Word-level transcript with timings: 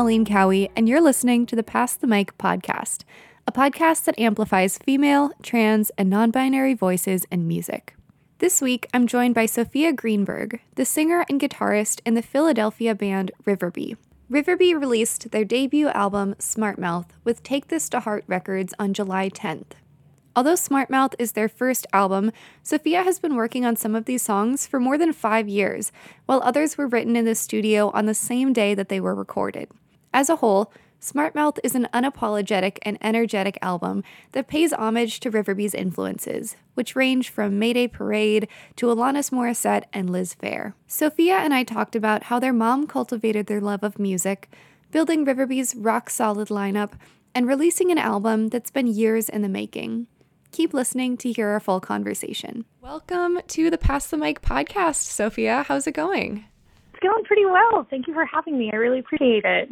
Colleen 0.00 0.24
Cowie, 0.24 0.70
and 0.74 0.88
you're 0.88 0.98
listening 0.98 1.44
to 1.44 1.54
the 1.54 1.62
Pass 1.62 1.92
the 1.92 2.06
Mic 2.06 2.38
podcast, 2.38 3.04
a 3.46 3.52
podcast 3.52 4.04
that 4.04 4.18
amplifies 4.18 4.78
female, 4.78 5.30
trans, 5.42 5.90
and 5.98 6.08
non 6.08 6.30
binary 6.30 6.72
voices 6.72 7.26
in 7.30 7.46
music. 7.46 7.94
This 8.38 8.62
week, 8.62 8.86
I'm 8.94 9.06
joined 9.06 9.34
by 9.34 9.44
Sophia 9.44 9.92
Greenberg, 9.92 10.62
the 10.76 10.86
singer 10.86 11.26
and 11.28 11.38
guitarist 11.38 12.00
in 12.06 12.14
the 12.14 12.22
Philadelphia 12.22 12.94
band 12.94 13.30
Riverby. 13.44 13.98
Riverby 14.30 14.72
released 14.72 15.32
their 15.32 15.44
debut 15.44 15.88
album, 15.88 16.34
Smart 16.38 16.78
Mouth, 16.78 17.12
with 17.22 17.42
Take 17.42 17.68
This 17.68 17.90
to 17.90 18.00
Heart 18.00 18.24
Records 18.26 18.72
on 18.78 18.94
July 18.94 19.28
10th. 19.28 19.72
Although 20.34 20.54
Smart 20.54 20.88
Mouth 20.88 21.14
is 21.18 21.32
their 21.32 21.50
first 21.50 21.86
album, 21.92 22.32
Sophia 22.62 23.02
has 23.02 23.18
been 23.18 23.36
working 23.36 23.66
on 23.66 23.76
some 23.76 23.94
of 23.94 24.06
these 24.06 24.22
songs 24.22 24.66
for 24.66 24.80
more 24.80 24.96
than 24.96 25.12
five 25.12 25.46
years, 25.46 25.92
while 26.24 26.40
others 26.42 26.78
were 26.78 26.86
written 26.86 27.16
in 27.16 27.26
the 27.26 27.34
studio 27.34 27.90
on 27.90 28.06
the 28.06 28.14
same 28.14 28.54
day 28.54 28.72
that 28.74 28.88
they 28.88 28.98
were 28.98 29.14
recorded. 29.14 29.68
As 30.12 30.28
a 30.28 30.36
whole, 30.36 30.72
Smart 30.98 31.34
Mouth 31.34 31.58
is 31.62 31.74
an 31.74 31.88
unapologetic 31.94 32.78
and 32.82 32.98
energetic 33.00 33.56
album 33.62 34.02
that 34.32 34.48
pays 34.48 34.72
homage 34.72 35.20
to 35.20 35.30
Riverby's 35.30 35.72
influences, 35.72 36.56
which 36.74 36.96
range 36.96 37.30
from 37.30 37.58
Mayday 37.58 37.86
Parade 37.86 38.48
to 38.76 38.86
Alanis 38.86 39.30
Morissette 39.30 39.84
and 39.92 40.10
Liz 40.10 40.34
Phair. 40.34 40.74
Sophia 40.88 41.36
and 41.36 41.54
I 41.54 41.62
talked 41.62 41.94
about 41.94 42.24
how 42.24 42.40
their 42.40 42.52
mom 42.52 42.86
cultivated 42.86 43.46
their 43.46 43.60
love 43.60 43.84
of 43.84 44.00
music, 44.00 44.50
building 44.90 45.24
Riverby's 45.24 45.74
rock 45.76 46.10
solid 46.10 46.48
lineup, 46.48 46.94
and 47.34 47.46
releasing 47.46 47.92
an 47.92 47.98
album 47.98 48.48
that's 48.48 48.72
been 48.72 48.88
years 48.88 49.28
in 49.28 49.42
the 49.42 49.48
making. 49.48 50.08
Keep 50.50 50.74
listening 50.74 51.16
to 51.18 51.30
hear 51.30 51.48
our 51.50 51.60
full 51.60 51.80
conversation. 51.80 52.64
Welcome 52.82 53.38
to 53.46 53.70
the 53.70 53.78
Pass 53.78 54.08
the 54.08 54.16
Mic 54.16 54.42
podcast, 54.42 55.04
Sophia. 55.04 55.64
How's 55.68 55.86
it 55.86 55.92
going? 55.92 56.44
It's 56.92 57.00
going 57.00 57.24
pretty 57.24 57.46
well. 57.46 57.86
Thank 57.88 58.08
you 58.08 58.12
for 58.12 58.26
having 58.26 58.58
me. 58.58 58.70
I 58.72 58.76
really 58.76 58.98
appreciate 58.98 59.44
it. 59.44 59.70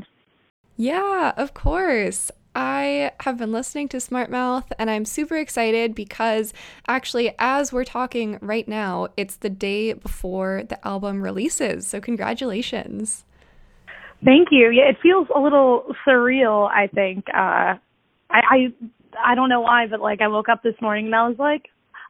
Yeah, 0.79 1.33
of 1.37 1.55
course. 1.55 2.31
I 2.55 3.11
have 3.21 3.37
been 3.37 3.51
listening 3.51 3.89
to 3.89 4.01
Smart 4.01 4.31
Mouth 4.31 4.73
and 4.79 4.89
I'm 4.89 5.05
super 5.05 5.37
excited 5.37 5.93
because 5.95 6.55
actually, 6.87 7.35
as 7.39 7.73
we're 7.73 7.85
talking 7.85 8.39
right 8.41 8.67
now, 8.67 9.09
it's 9.17 9.37
the 9.37 9.51
day 9.51 9.93
before 9.93 10.63
the 10.69 10.85
album 10.87 11.21
releases. 11.21 11.87
So, 11.87 12.01
congratulations. 12.01 13.25
Thank 14.25 14.49
you. 14.53 14.71
Yeah, 14.71 14.89
it 14.91 14.99
feels 15.03 15.27
a 15.35 15.41
little 15.41 15.95
surreal, 16.07 16.71
I 16.71 16.87
think. 16.87 17.27
Uh, 17.29 17.75
I, 18.31 18.41
I 18.51 18.73
I 19.21 19.35
don't 19.35 19.49
know 19.49 19.61
why, 19.61 19.87
but 19.89 20.01
like 20.01 20.21
I 20.21 20.29
woke 20.29 20.49
up 20.49 20.63
this 20.63 20.75
morning 20.81 21.07
and 21.07 21.15
I 21.15 21.29
was 21.29 21.39
like, 21.41 21.67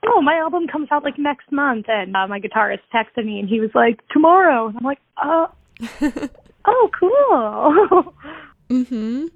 oh, 0.06 0.20
my 0.20 0.34
album 0.34 0.66
comes 0.66 0.88
out 0.90 1.04
like 1.04 1.18
next 1.18 1.50
month, 1.50 1.86
and 1.88 2.14
uh, 2.14 2.26
my 2.26 2.38
guitarist 2.38 2.80
texted 2.94 3.24
me 3.24 3.40
and 3.40 3.48
he 3.48 3.60
was 3.60 3.70
like, 3.74 4.00
tomorrow. 4.08 4.68
And 4.68 4.76
I'm 4.76 4.84
like, 4.84 5.00
uh, 5.16 5.46
oh, 6.66 6.90
cool. 6.98 8.14
Mm-hmm. 8.70 9.26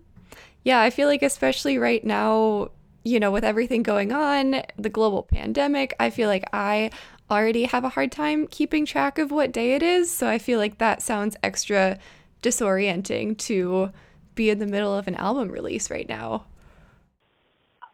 Yeah, 0.64 0.80
I 0.80 0.90
feel 0.90 1.08
like 1.08 1.22
especially 1.22 1.78
right 1.78 2.04
now, 2.04 2.70
you 3.04 3.18
know, 3.18 3.30
with 3.30 3.44
everything 3.44 3.82
going 3.82 4.12
on, 4.12 4.62
the 4.78 4.88
global 4.88 5.24
pandemic, 5.24 5.94
I 5.98 6.10
feel 6.10 6.28
like 6.28 6.44
I 6.52 6.90
already 7.30 7.64
have 7.64 7.84
a 7.84 7.88
hard 7.88 8.12
time 8.12 8.46
keeping 8.46 8.86
track 8.86 9.18
of 9.18 9.30
what 9.30 9.52
day 9.52 9.74
it 9.74 9.82
is. 9.82 10.10
So 10.10 10.28
I 10.28 10.38
feel 10.38 10.58
like 10.58 10.78
that 10.78 11.02
sounds 11.02 11.36
extra 11.42 11.98
disorienting 12.42 13.38
to 13.38 13.90
be 14.34 14.50
in 14.50 14.58
the 14.58 14.66
middle 14.66 14.94
of 14.94 15.08
an 15.08 15.14
album 15.16 15.48
release 15.48 15.90
right 15.90 16.08
now. 16.08 16.44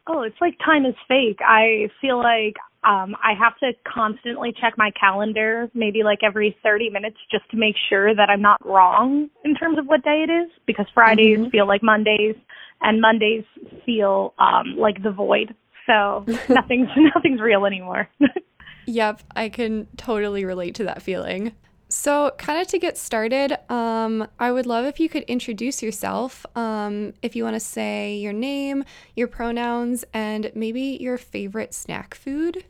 Oh, 0.07 0.23
it's 0.23 0.41
like 0.41 0.59
time 0.65 0.87
is 0.87 0.95
fake. 1.07 1.39
I 1.47 1.91
feel 2.01 2.19
like 2.19 2.57
um 2.89 3.15
I 3.23 3.35
have 3.39 3.57
to 3.59 3.73
constantly 3.87 4.53
check 4.59 4.75
my 4.77 4.91
calendar 4.99 5.71
maybe 5.75 6.03
like 6.03 6.21
every 6.23 6.57
30 6.63 6.91
minutes 6.91 7.17
just 7.31 7.49
to 7.51 7.57
make 7.57 7.77
sure 7.89 8.15
that 8.15 8.31
I'm 8.31 8.43
not 8.43 8.65
wrong 8.67 9.29
in 9.45 9.55
terms 9.55 9.79
of 9.79 9.87
what 9.87 10.03
day 10.03 10.25
it 10.27 10.33
is 10.33 10.51
because 10.67 10.87
Fridays 10.95 11.39
mm-hmm. 11.39 11.51
feel 11.51 11.67
like 11.69 11.83
Mondays 11.83 12.37
and 12.81 13.01
Mondays 13.01 13.45
feel 13.85 14.35
um 14.39 14.77
like 14.77 15.03
the 15.03 15.13
void. 15.13 15.55
So 15.87 16.25
nothing's 16.49 16.89
nothing's 17.15 17.41
real 17.41 17.67
anymore. 17.67 18.09
yep, 18.87 19.23
I 19.37 19.51
can 19.51 19.87
totally 19.97 20.45
relate 20.45 20.75
to 20.77 20.85
that 20.85 21.03
feeling. 21.03 21.53
So, 21.91 22.33
kind 22.37 22.61
of 22.61 22.67
to 22.69 22.79
get 22.79 22.99
started, 22.99 23.57
um, 23.73 24.29
I 24.39 24.53
would 24.53 24.67
love 24.67 24.85
if 24.85 25.01
you 25.01 25.09
could 25.09 25.23
introduce 25.23 25.83
yourself. 25.83 26.45
Um, 26.55 27.15
if 27.23 27.35
you 27.35 27.45
want 27.45 27.55
to 27.57 27.61
say 27.61 28.15
your 28.15 28.35
name, 28.35 28.85
your 29.17 29.27
pronouns, 29.27 30.05
and 30.13 30.53
maybe 30.55 30.99
your 31.01 31.17
favorite 31.17 31.73
snack 31.73 32.15
food. 32.15 32.65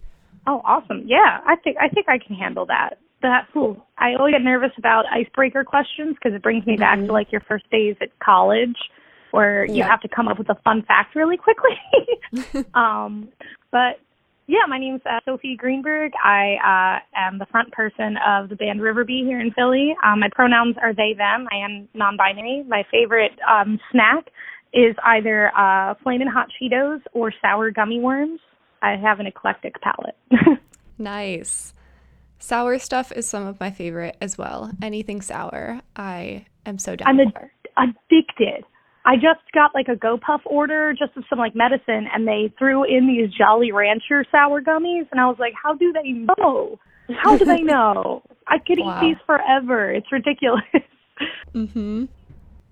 Oh, 0.49 0.63
awesome! 0.65 1.03
Yeah, 1.05 1.41
I 1.47 1.57
think 1.57 1.77
I 1.79 1.89
think 1.89 2.09
I 2.09 2.17
can 2.17 2.35
handle 2.35 2.65
that. 2.67 2.99
That 3.21 3.49
cool. 3.53 3.87
I 3.99 4.15
always 4.19 4.33
get 4.33 4.43
nervous 4.43 4.71
about 4.79 5.05
icebreaker 5.13 5.63
questions 5.63 6.15
because 6.15 6.35
it 6.35 6.43
brings 6.43 6.65
me 6.65 6.75
mm-hmm. 6.75 6.81
back 6.81 6.99
to 7.07 7.13
like 7.13 7.31
your 7.31 7.43
first 7.43 7.71
days 7.71 7.97
at 8.01 8.19
college, 8.19 8.77
where 9.31 9.67
you 9.67 9.83
have 9.83 10.01
to 10.01 10.09
come 10.09 10.27
up 10.27 10.39
with 10.39 10.49
a 10.49 10.55
fun 10.65 10.83
fact 10.89 11.15
really 11.15 11.37
quickly. 11.37 11.77
um, 12.75 13.29
but 13.71 14.01
yeah, 14.47 14.65
my 14.67 14.79
name's 14.79 15.03
uh, 15.05 15.21
Sophie 15.27 15.55
Greenberg. 15.55 16.13
I 16.25 16.57
uh, 16.65 17.19
am 17.19 17.39
the 17.39 17.47
front 17.51 17.71
person 17.73 18.17
of 18.27 18.49
the 18.49 18.57
band 18.57 18.81
Riverby 18.81 19.25
here 19.27 19.41
in 19.41 19.53
Philly. 19.53 19.95
Um, 20.03 20.21
my 20.21 20.31
pronouns 20.35 20.77
are 20.81 20.95
they, 20.95 21.13
them. 21.13 21.47
I 21.53 21.57
am 21.57 21.87
non 21.93 22.17
binary. 22.17 22.65
My 22.67 22.85
favorite 22.91 23.39
um, 23.47 23.79
snack 23.93 24.29
is 24.73 24.97
either 25.05 25.53
uh, 25.55 25.95
Flamin' 26.03 26.29
Hot 26.29 26.49
Cheetos 26.59 27.03
or 27.13 27.31
sour 27.43 27.71
gummy 27.71 28.01
worms. 28.01 28.41
I 28.83 28.97
have 28.97 29.21
an 29.21 29.27
eclectic 29.27 29.75
palate. 29.81 30.17
nice. 30.99 31.73
Sour 32.39 32.79
stuff 32.79 33.13
is 33.13 33.29
some 33.29 33.47
of 33.47 33.59
my 33.59 33.71
favorite 33.71 34.17
as 34.21 34.39
well. 34.39 34.71
Anything 34.83 35.21
sour, 35.21 35.81
I 35.97 36.47
am 36.65 36.79
so 36.79 36.95
down 36.97 37.09
I'm 37.09 37.33
for. 37.33 37.51
addicted. 37.77 38.65
I 39.05 39.15
just 39.17 39.41
got 39.55 39.75
like 39.75 39.89
a 39.89 39.97
GoPuff 39.97 40.41
order 40.45 40.93
just 40.93 41.17
of 41.17 41.25
some 41.31 41.39
like 41.39 41.55
medicine 41.55 42.07
and 42.13 42.29
they 42.29 42.53
threw 42.59 42.85
in 42.85 43.07
these 43.07 43.31
Jolly 43.33 43.73
Rancher 43.73 44.25
sour 44.31 44.61
gummies 44.61 45.07
and 45.11 45.21
I 45.21 45.27
was 45.27 45.37
like, 45.39 45.55
how 45.61 45.75
do 45.75 45.93
they 45.93 46.11
know? 46.11 46.79
How 47.23 47.37
do 47.37 47.45
they 47.45 47.63
know? 47.63 48.23
I 48.47 48.59
could 48.59 48.79
wow. 48.79 49.01
eat 49.01 49.07
these 49.07 49.17
forever. 49.27 49.91
It's 49.93 50.13
ridiculous. 50.13 50.63
mhm. 51.55 52.09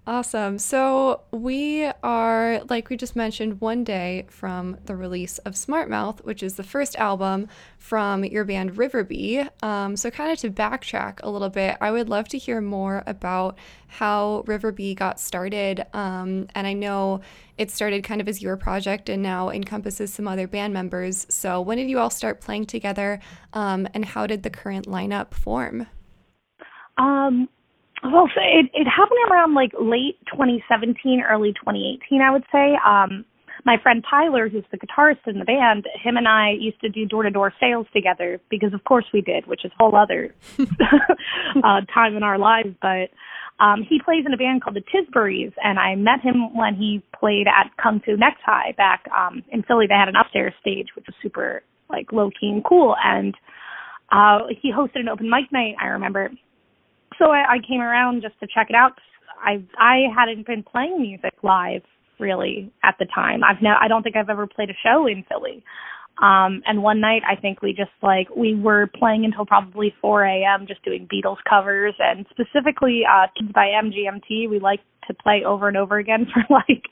Awesome. 0.09 0.59
So 0.59 1.23
we 1.33 1.91
are, 2.05 2.61
like 2.71 2.91
we 2.91 2.97
just 2.97 3.17
mentioned, 3.17 3.61
one 3.61 3.83
day 3.83 4.27
from 4.29 4.77
the 4.85 4.95
release 4.95 5.39
of 5.39 5.57
Smart 5.57 5.91
Mouth, 5.91 6.25
which 6.25 6.45
is 6.45 6.55
the 6.55 6.63
first 6.63 6.95
album 6.95 7.49
from 7.79 8.23
your 8.23 8.45
band 8.45 8.77
Riverby. 8.77 9.51
Um, 9.65 9.97
so, 9.97 10.13
kind 10.13 10.31
of 10.31 10.39
to 10.39 10.51
backtrack 10.51 11.19
a 11.25 11.31
little 11.31 11.49
bit, 11.49 11.77
I 11.81 11.91
would 11.91 12.09
love 12.09 12.29
to 12.29 12.39
hear 12.39 12.61
more 12.61 13.03
about 13.05 13.59
how 13.89 14.45
Riverby 14.47 14.95
got 14.95 15.19
started. 15.19 15.85
Um, 15.93 16.47
and 16.55 16.69
I 16.69 16.73
know 16.73 17.21
it 17.59 17.73
started 17.73 18.05
kind 18.05 18.21
of 18.21 18.29
as 18.29 18.41
your 18.41 18.57
project 18.57 19.09
and 19.09 19.25
now 19.25 19.51
encompasses 19.51 20.13
some 20.13 20.29
other 20.29 20.47
band 20.47 20.73
members. 20.73 21.27
So, 21.31 21.61
when 21.61 21.79
did 21.79 21.91
you 21.91 21.99
all 21.99 22.11
start 22.11 22.41
playing 22.41 22.67
together 22.67 23.19
um, 23.55 23.89
and 23.93 24.05
how 24.05 24.29
did 24.29 24.45
the 24.45 24.51
current 24.51 24.87
lineup 24.87 25.35
form? 25.35 25.89
Um, 26.97 27.49
well, 28.13 28.29
so 28.35 28.41
it 28.41 28.71
it 28.75 28.87
happened 28.87 29.19
around 29.31 29.55
like 29.55 29.73
late 29.81 30.19
2017, 30.33 31.23
early 31.23 31.53
2018, 31.53 32.21
I 32.21 32.31
would 32.31 32.45
say. 32.53 32.77
Um, 32.85 33.25
my 33.65 33.77
friend 33.83 34.05
Tyler, 34.09 34.49
who's 34.49 34.65
the 34.71 34.79
guitarist 34.79 35.27
in 35.27 35.39
the 35.41 35.45
band, 35.45 35.87
him 36.01 36.17
and 36.17 36.29
I 36.29 36.53
used 36.53 36.81
to 36.83 36.89
do 36.89 37.05
door 37.05 37.25
to 37.25 37.31
door 37.31 37.53
sales 37.59 37.87
together 37.93 38.41
because, 38.49 38.73
of 38.73 38.85
course, 38.85 39.07
we 39.13 39.21
did, 39.21 39.47
which 39.47 39.65
is 39.65 39.73
a 39.73 39.83
whole 39.83 39.97
other 39.97 40.35
uh, 40.59 41.81
time 41.93 42.17
in 42.17 42.23
our 42.23 42.39
lives. 42.39 42.69
But 42.81 43.11
um, 43.59 43.83
he 43.89 44.01
plays 44.05 44.25
in 44.25 44.33
a 44.33 44.37
band 44.37 44.63
called 44.63 44.77
the 44.77 44.83
Tisburys, 44.83 45.53
and 45.63 45.79
I 45.79 45.97
met 45.97 46.21
him 46.21 46.55
when 46.57 46.77
he 46.77 47.03
played 47.19 47.47
at 47.49 47.71
Kung 47.83 48.01
Fu 48.01 48.17
Necktie 48.17 48.73
back 48.77 49.05
um, 49.17 49.43
in 49.51 49.63
Philly. 49.65 49.87
They 49.89 49.95
had 49.95 50.09
an 50.09 50.17
upstairs 50.17 50.55
stage, 50.61 50.89
which 50.95 51.07
was 51.07 51.15
super 51.21 51.63
like 51.91 52.13
low 52.13 52.31
key 52.31 52.51
and 52.51 52.65
cool, 52.65 52.95
and 53.03 53.35
uh, 54.13 54.47
he 54.61 54.73
hosted 54.73 55.01
an 55.01 55.09
open 55.09 55.29
mic 55.29 55.51
night. 55.51 55.75
I 55.81 55.87
remember 55.87 56.31
so 57.19 57.31
I, 57.31 57.55
I 57.55 57.59
came 57.67 57.81
around 57.81 58.23
just 58.23 58.39
to 58.41 58.47
check 58.47 58.69
it 58.71 58.77
out. 58.77 58.93
I 59.41 59.63
I 59.79 60.05
hadn't 60.15 60.47
been 60.47 60.63
playing 60.63 61.01
music 61.01 61.35
live 61.43 61.83
really 62.19 62.73
at 62.83 62.97
the 62.99 63.07
time. 63.15 63.43
I've 63.45 63.63
no 63.63 63.75
I 63.81 63.89
don't 63.89 64.03
think 64.03 64.17
I've 64.17 64.31
ever 64.31 64.47
played 64.47 64.71
a 64.71 64.75
show 64.83 65.07
in 65.07 65.25
Philly. 65.29 65.63
Um 66.23 66.63
and 66.67 66.83
one 66.83 67.01
night 67.01 67.23
I 67.29 67.37
think 67.41 67.63
we 67.63 67.73
just 67.73 67.91
like 68.03 68.29
we 68.35 68.55
were 68.55 68.89
playing 68.99 69.25
until 69.25 69.47
probably 69.47 69.95
four 70.01 70.25
AM 70.25 70.67
just 70.67 70.83
doing 70.85 71.09
Beatles 71.13 71.37
covers 71.49 71.95
and 71.99 72.27
specifically 72.31 73.03
uh 73.09 73.27
Kids 73.39 73.53
by 73.53 73.67
MGMT 73.83 74.49
we 74.49 74.59
like 74.59 74.81
to 75.09 75.15
play 75.15 75.43
over 75.47 75.69
and 75.69 75.77
over 75.77 75.99
again 75.99 76.27
for 76.33 76.43
like 76.51 76.85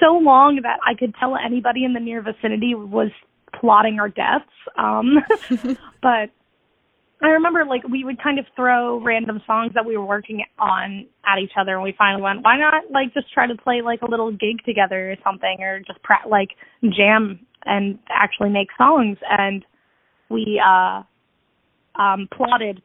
so 0.00 0.18
long 0.18 0.60
that 0.62 0.78
I 0.86 0.94
could 0.94 1.14
tell 1.18 1.36
anybody 1.36 1.84
in 1.84 1.94
the 1.94 2.00
near 2.00 2.22
vicinity 2.22 2.74
was 2.74 3.10
plotting 3.60 3.98
our 4.00 4.08
deaths. 4.08 4.50
Um 4.76 5.18
but 6.02 6.30
I 7.22 7.28
remember 7.28 7.64
like 7.64 7.82
we 7.88 8.04
would 8.04 8.22
kind 8.22 8.38
of 8.38 8.44
throw 8.54 9.00
random 9.02 9.40
songs 9.46 9.72
that 9.74 9.86
we 9.86 9.96
were 9.96 10.04
working 10.04 10.44
on 10.58 11.06
at 11.24 11.38
each 11.42 11.52
other, 11.58 11.74
and 11.74 11.82
we 11.82 11.94
finally 11.96 12.22
went, 12.22 12.44
why 12.44 12.58
not 12.58 12.90
like 12.90 13.14
just 13.14 13.32
try 13.32 13.46
to 13.46 13.54
play 13.56 13.80
like 13.82 14.02
a 14.02 14.10
little 14.10 14.30
gig 14.30 14.62
together 14.66 15.12
or 15.12 15.16
something, 15.24 15.56
or 15.60 15.80
just 15.80 16.02
pra- 16.02 16.28
like 16.28 16.50
jam 16.82 17.40
and 17.64 17.98
actually 18.10 18.50
make 18.50 18.68
songs. 18.76 19.16
And 19.28 19.64
we 20.28 20.60
uh 20.64 21.02
um 22.00 22.28
plotted 22.36 22.82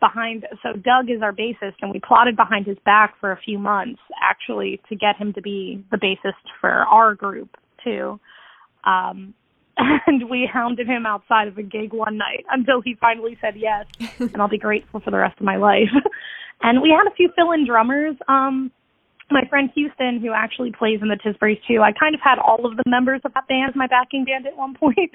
behind 0.00 0.46
so 0.62 0.72
Doug 0.72 1.10
is 1.10 1.22
our 1.22 1.32
bassist 1.32 1.74
and 1.80 1.90
we 1.92 2.00
plotted 2.00 2.36
behind 2.36 2.66
his 2.66 2.78
back 2.84 3.14
for 3.20 3.32
a 3.32 3.40
few 3.40 3.58
months 3.58 4.00
actually 4.22 4.80
to 4.88 4.96
get 4.96 5.16
him 5.16 5.32
to 5.34 5.42
be 5.42 5.84
the 5.90 5.96
bassist 5.98 6.32
for 6.60 6.70
our 6.70 7.14
group 7.14 7.56
too. 7.84 8.18
Um 8.84 9.34
and 10.06 10.28
we 10.28 10.48
hounded 10.52 10.86
him 10.86 11.06
outside 11.06 11.48
of 11.48 11.58
a 11.58 11.62
gig 11.62 11.92
one 11.92 12.16
night 12.16 12.44
until 12.50 12.80
he 12.80 12.94
finally 13.00 13.38
said 13.40 13.54
yes 13.56 13.86
and 14.18 14.36
I'll 14.40 14.48
be 14.48 14.58
grateful 14.58 15.00
for 15.00 15.10
the 15.10 15.18
rest 15.18 15.38
of 15.38 15.44
my 15.44 15.56
life. 15.56 15.90
and 16.62 16.82
we 16.82 16.90
had 16.90 17.10
a 17.10 17.14
few 17.14 17.30
fill-in 17.36 17.66
drummers 17.66 18.16
um 18.28 18.70
my 19.30 19.42
friend 19.48 19.70
Houston, 19.74 20.20
who 20.20 20.32
actually 20.34 20.72
plays 20.76 20.98
in 21.02 21.08
the 21.08 21.16
Tisburys 21.16 21.60
too, 21.66 21.82
I 21.82 21.92
kind 21.92 22.14
of 22.14 22.20
had 22.20 22.38
all 22.38 22.66
of 22.66 22.76
the 22.76 22.82
members 22.86 23.20
of 23.24 23.32
that 23.34 23.46
band 23.48 23.70
as 23.70 23.76
my 23.76 23.86
backing 23.86 24.24
band 24.24 24.46
at 24.46 24.56
one 24.56 24.74
point. 24.74 25.10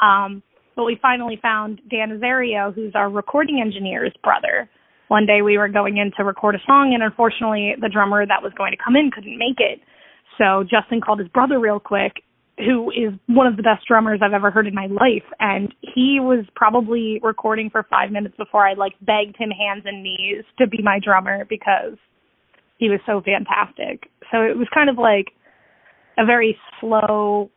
Um, 0.00 0.42
but 0.74 0.84
we 0.84 0.98
finally 1.00 1.38
found 1.40 1.80
Dan 1.90 2.10
Nazario, 2.10 2.74
who's 2.74 2.92
our 2.94 3.10
recording 3.10 3.60
engineer's 3.60 4.12
brother. 4.22 4.68
One 5.08 5.26
day 5.26 5.42
we 5.42 5.58
were 5.58 5.68
going 5.68 5.98
in 5.98 6.10
to 6.16 6.24
record 6.24 6.54
a 6.54 6.58
song, 6.66 6.92
and 6.94 7.02
unfortunately, 7.02 7.74
the 7.80 7.88
drummer 7.88 8.26
that 8.26 8.42
was 8.42 8.52
going 8.56 8.72
to 8.72 8.82
come 8.82 8.96
in 8.96 9.10
couldn't 9.10 9.38
make 9.38 9.58
it. 9.58 9.80
So 10.38 10.64
Justin 10.64 11.00
called 11.00 11.18
his 11.18 11.28
brother 11.28 11.60
real 11.60 11.78
quick, 11.78 12.24
who 12.64 12.90
is 12.90 13.12
one 13.26 13.46
of 13.46 13.56
the 13.56 13.62
best 13.62 13.86
drummers 13.86 14.20
I've 14.22 14.32
ever 14.32 14.50
heard 14.50 14.66
in 14.66 14.74
my 14.74 14.86
life. 14.86 15.26
And 15.40 15.74
he 15.80 16.18
was 16.20 16.44
probably 16.54 17.20
recording 17.22 17.70
for 17.70 17.86
five 17.90 18.10
minutes 18.10 18.36
before 18.36 18.66
I 18.66 18.74
like 18.74 18.92
begged 19.00 19.36
him 19.36 19.50
hands 19.50 19.82
and 19.84 20.02
knees 20.02 20.44
to 20.58 20.66
be 20.66 20.82
my 20.82 20.98
drummer 21.02 21.44
because 21.48 21.96
he 22.78 22.88
was 22.88 23.00
so 23.06 23.22
fantastic. 23.24 24.10
So 24.30 24.42
it 24.42 24.56
was 24.56 24.68
kind 24.74 24.90
of 24.90 24.98
like 24.98 25.26
a 26.18 26.26
very 26.26 26.56
slow 26.80 27.50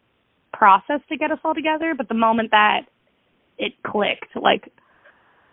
process 0.53 1.01
to 1.09 1.17
get 1.17 1.31
us 1.31 1.39
all 1.43 1.53
together, 1.53 1.93
but 1.97 2.07
the 2.07 2.15
moment 2.15 2.51
that 2.51 2.81
it 3.57 3.73
clicked. 3.85 4.35
Like 4.35 4.71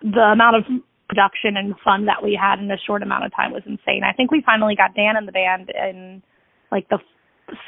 the 0.03 0.33
amount 0.33 0.57
of 0.57 0.65
production 1.09 1.57
and 1.57 1.75
fun 1.85 2.07
that 2.07 2.23
we 2.23 2.39
had 2.41 2.59
in 2.59 2.71
a 2.71 2.77
short 2.87 3.03
amount 3.03 3.25
of 3.25 3.35
time 3.35 3.53
was 3.53 3.63
insane. 3.67 4.03
I 4.05 4.13
think 4.13 4.31
we 4.31 4.43
finally 4.45 4.75
got 4.75 4.95
Dan 4.95 5.17
in 5.17 5.27
the 5.27 5.33
band 5.33 5.71
in 5.71 6.23
like 6.71 6.89
the 6.89 6.99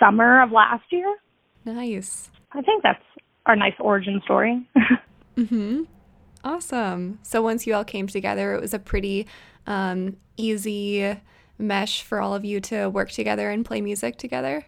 summer 0.00 0.42
of 0.42 0.50
last 0.50 0.84
year. 0.90 1.14
Nice. 1.64 2.30
I 2.52 2.62
think 2.62 2.82
that's 2.82 3.02
our 3.46 3.56
nice 3.56 3.74
origin 3.80 4.20
story. 4.24 4.66
mhm. 5.36 5.86
Awesome. 6.44 7.18
So 7.22 7.42
once 7.42 7.66
you 7.66 7.74
all 7.74 7.84
came 7.84 8.06
together, 8.06 8.54
it 8.54 8.60
was 8.60 8.74
a 8.74 8.78
pretty 8.78 9.26
um, 9.66 10.16
easy 10.36 11.16
mesh 11.58 12.02
for 12.02 12.20
all 12.20 12.34
of 12.34 12.44
you 12.44 12.60
to 12.60 12.88
work 12.88 13.10
together 13.10 13.50
and 13.50 13.64
play 13.64 13.80
music 13.80 14.18
together. 14.18 14.66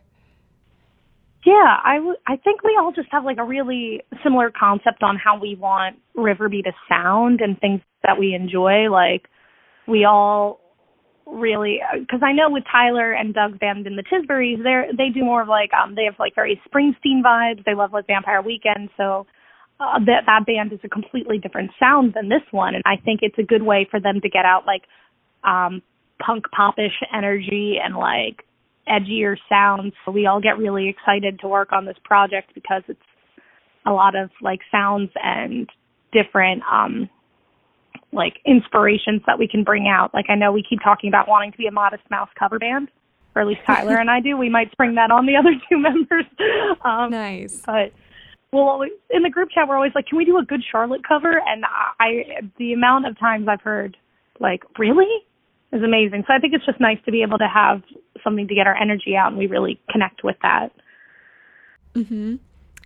Yeah, 1.44 1.76
I, 1.84 1.96
w- 1.96 2.16
I 2.26 2.36
think 2.36 2.64
we 2.64 2.76
all 2.80 2.92
just 2.92 3.08
have 3.12 3.24
like 3.24 3.38
a 3.38 3.44
really 3.44 4.02
similar 4.24 4.50
concept 4.50 5.02
on 5.02 5.16
how 5.16 5.38
we 5.38 5.54
want 5.54 5.96
Riverby 6.16 6.64
to 6.64 6.72
sound 6.88 7.40
and 7.40 7.60
things 7.60 7.80
that 8.02 8.18
we 8.18 8.34
enjoy. 8.34 8.90
Like 8.90 9.28
we 9.86 10.04
all 10.04 10.60
really 11.26 11.80
because 11.99 12.21
I 12.23 12.33
know 12.33 12.50
with 12.50 12.64
Tyler 12.71 13.12
and 13.12 13.35
Doug's 13.35 13.59
band 13.59 13.87
in 13.87 13.97
the 13.97 14.02
Tisburys, 14.02 14.62
they 14.62 14.97
they 14.97 15.11
do 15.11 15.25
more 15.25 15.42
of 15.42 15.49
like 15.49 15.71
um 15.75 15.95
they 15.95 16.04
have 16.04 16.18
like 16.18 16.35
very 16.35 16.61
Springsteen 16.68 17.23
vibes. 17.23 17.64
They 17.64 17.75
love 17.75 17.92
like 17.92 18.06
Vampire 18.06 18.42
Weekend, 18.42 18.90
so 18.97 19.26
uh, 19.80 19.99
that 20.06 20.23
that 20.26 20.47
band 20.47 20.73
is 20.73 20.80
a 20.85 20.88
completely 20.88 21.38
different 21.38 21.71
sound 21.78 22.14
than 22.14 22.28
this 22.28 22.42
one, 22.50 22.75
and 22.75 22.83
I 22.87 22.97
think 22.97 23.21
it's 23.23 23.38
a 23.38 23.42
good 23.42 23.62
way 23.62 23.87
for 23.90 24.00
them 24.00 24.21
to 24.21 24.28
get 24.28 24.45
out 24.45 24.66
like 24.66 24.83
um 25.45 25.83
punk 26.25 26.45
popish 26.56 27.02
energy 27.14 27.76
and 27.83 27.97
like 27.97 28.45
edgier 28.88 29.37
sounds. 29.49 29.92
So 30.04 30.12
we 30.12 30.26
all 30.26 30.40
get 30.40 30.59
really 30.59 30.88
excited 30.88 31.40
to 31.40 31.49
work 31.49 31.73
on 31.73 31.85
this 31.85 31.97
project 32.04 32.54
because 32.54 32.83
it's 32.88 33.00
a 33.85 33.90
lot 33.90 34.14
of 34.14 34.30
like 34.40 34.61
sounds 34.71 35.11
and 35.23 35.68
different 36.12 36.62
um 36.71 37.11
like 38.16 38.40
inspirations 38.44 39.23
that 39.26 39.38
we 39.38 39.46
can 39.46 39.62
bring 39.62 39.87
out. 39.87 40.12
Like 40.14 40.26
I 40.28 40.35
know 40.35 40.50
we 40.50 40.64
keep 40.68 40.80
talking 40.82 41.08
about 41.08 41.28
wanting 41.28 41.52
to 41.52 41.58
be 41.58 41.66
a 41.66 41.70
Modest 41.70 42.02
Mouse 42.11 42.30
cover 42.37 42.58
band, 42.58 42.88
or 43.35 43.42
at 43.42 43.49
least 43.49 43.61
Tyler 43.66 43.99
and 43.99 44.11
I 44.11 44.20
do. 44.20 44.37
We 44.37 44.49
might 44.49 44.73
spring 44.73 44.94
that 44.96 45.11
on 45.11 45.26
the 45.26 45.37
other 45.37 45.52
two 45.68 45.78
members. 45.78 46.25
Um, 46.85 47.11
nice. 47.11 47.62
But 47.64 47.92
well, 48.52 48.64
always, 48.64 48.92
in 49.11 49.23
the 49.23 49.30
group 49.30 49.50
chat, 49.54 49.68
we're 49.68 49.76
always 49.76 49.92
like, 49.94 50.06
"Can 50.06 50.18
we 50.18 50.25
do 50.25 50.38
a 50.38 50.44
Good 50.44 50.64
Charlotte 50.68 51.02
cover?" 51.06 51.40
And 51.46 51.64
I, 52.00 52.49
the 52.58 52.73
amount 52.73 53.06
of 53.06 53.18
times 53.18 53.46
I've 53.49 53.61
heard, 53.61 53.96
like, 54.40 54.64
"Really?" 54.78 55.08
is 55.73 55.82
amazing. 55.82 56.25
So 56.26 56.32
I 56.32 56.38
think 56.38 56.54
it's 56.54 56.64
just 56.64 56.80
nice 56.80 56.99
to 57.04 57.12
be 57.12 57.23
able 57.23 57.38
to 57.38 57.49
have 57.49 57.82
something 58.25 58.49
to 58.49 58.54
get 58.54 58.66
our 58.66 58.76
energy 58.76 59.14
out, 59.16 59.28
and 59.28 59.37
we 59.37 59.46
really 59.46 59.78
connect 59.90 60.25
with 60.25 60.37
that. 60.42 60.73
Mhm. 61.94 62.38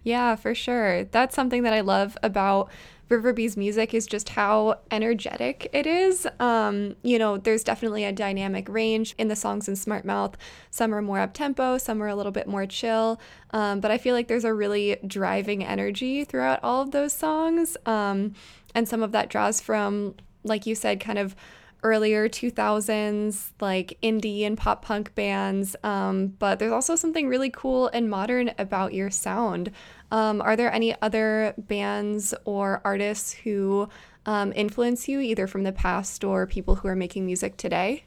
Yeah, 0.03 0.35
for 0.35 0.55
sure. 0.55 1.05
That's 1.05 1.35
something 1.35 1.63
that 1.63 1.75
I 1.75 1.81
love 1.81 2.17
about 2.23 2.71
Riverby's 3.11 3.57
music 3.57 3.93
is 3.93 4.07
just 4.07 4.31
how 4.31 4.79
energetic 4.93 5.69
it 5.73 5.85
is. 5.85 6.29
Um, 6.39 6.95
you 7.03 7.19
know, 7.19 7.39
there's 7.39 7.65
definitely 7.65 8.05
a 8.05 8.13
dynamic 8.13 8.69
range 8.69 9.17
in 9.19 9.27
the 9.27 9.35
songs 9.35 9.69
in 9.69 9.75
Smart 9.75 10.05
Mouth. 10.05 10.37
Some 10.71 10.95
are 10.95 11.03
more 11.03 11.19
up 11.19 11.35
tempo, 11.35 11.77
some 11.77 12.01
are 12.03 12.09
a 12.09 12.15
little 12.15 12.31
bit 12.31 12.47
more 12.47 12.67
chill. 12.67 13.21
Um, 13.51 13.81
but 13.81 13.91
I 13.91 13.99
feel 13.99 14.15
like 14.15 14.29
there's 14.29 14.45
a 14.45 14.55
really 14.55 14.97
driving 15.05 15.65
energy 15.65 16.25
throughout 16.25 16.61
all 16.63 16.83
of 16.83 16.93
those 16.93 17.13
songs. 17.13 17.77
Um, 17.85 18.35
and 18.77 18.89
some 18.89 19.03
of 19.03 19.11
that 19.11 19.29
draws 19.29 19.61
from, 19.61 20.15
like 20.45 20.65
you 20.65 20.77
said, 20.77 21.01
kind 21.01 21.19
of 21.19 21.35
earlier 21.83 22.29
2000s 22.29 23.53
like 23.61 23.97
indie 24.03 24.43
and 24.43 24.59
pop 24.59 24.85
punk 24.85 25.15
bands 25.15 25.75
um, 25.83 26.27
but 26.39 26.59
there's 26.59 26.73
also 26.73 26.95
something 26.95 27.27
really 27.27 27.51
cool 27.51 27.89
and 27.89 28.11
modern 28.11 28.51
about 28.59 28.93
your 28.93 29.11
sound 29.11 29.71
um, 30.11 30.41
are 30.41 30.57
there 30.57 30.73
any 30.73 30.95
other 31.03 31.55
bands 31.57 32.35
or 32.45 32.81
artists 32.85 33.33
who 33.33 33.89
um, 34.27 34.53
influence 34.55 35.09
you 35.09 35.21
either 35.21 35.47
from 35.47 35.63
the 35.63 35.73
past 35.73 36.25
or 36.25 36.47
people 36.47 36.77
who 36.77 36.89
are 36.89 36.97
making 36.97 37.27
music 37.27 37.57
today 37.57 38.05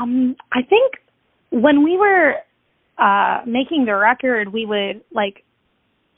um, 0.00 0.36
i 0.52 0.62
think 0.62 0.94
when 1.50 1.82
we 1.82 1.96
were 1.96 2.34
uh, 2.98 3.40
making 3.46 3.84
the 3.86 3.94
record 3.94 4.52
we 4.52 4.66
would 4.66 5.02
like 5.12 5.44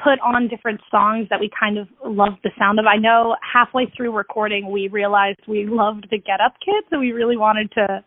put 0.02 0.20
on 0.20 0.48
different 0.48 0.80
songs 0.90 1.26
that 1.30 1.40
we 1.40 1.50
kind 1.58 1.78
of 1.78 1.88
loved 2.04 2.38
the 2.42 2.50
sound 2.58 2.78
of. 2.78 2.86
I 2.86 2.96
know 2.96 3.36
halfway 3.40 3.90
through 3.96 4.16
recording, 4.16 4.70
we 4.70 4.88
realized 4.88 5.40
we 5.48 5.66
loved 5.66 6.08
the 6.10 6.18
Get 6.18 6.40
Up 6.40 6.54
Kids, 6.64 6.86
and 6.90 7.00
we 7.00 7.12
really 7.12 7.36
wanted 7.36 7.70
to 7.72 8.04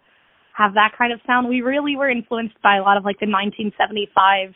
have 0.55 0.73
that 0.73 0.91
kind 0.97 1.13
of 1.13 1.19
sound. 1.25 1.47
We 1.47 1.61
really 1.61 1.95
were 1.95 2.09
influenced 2.09 2.61
by 2.61 2.77
a 2.77 2.81
lot 2.81 2.97
of 2.97 3.05
like 3.05 3.19
the 3.19 3.27
1975 3.27 4.53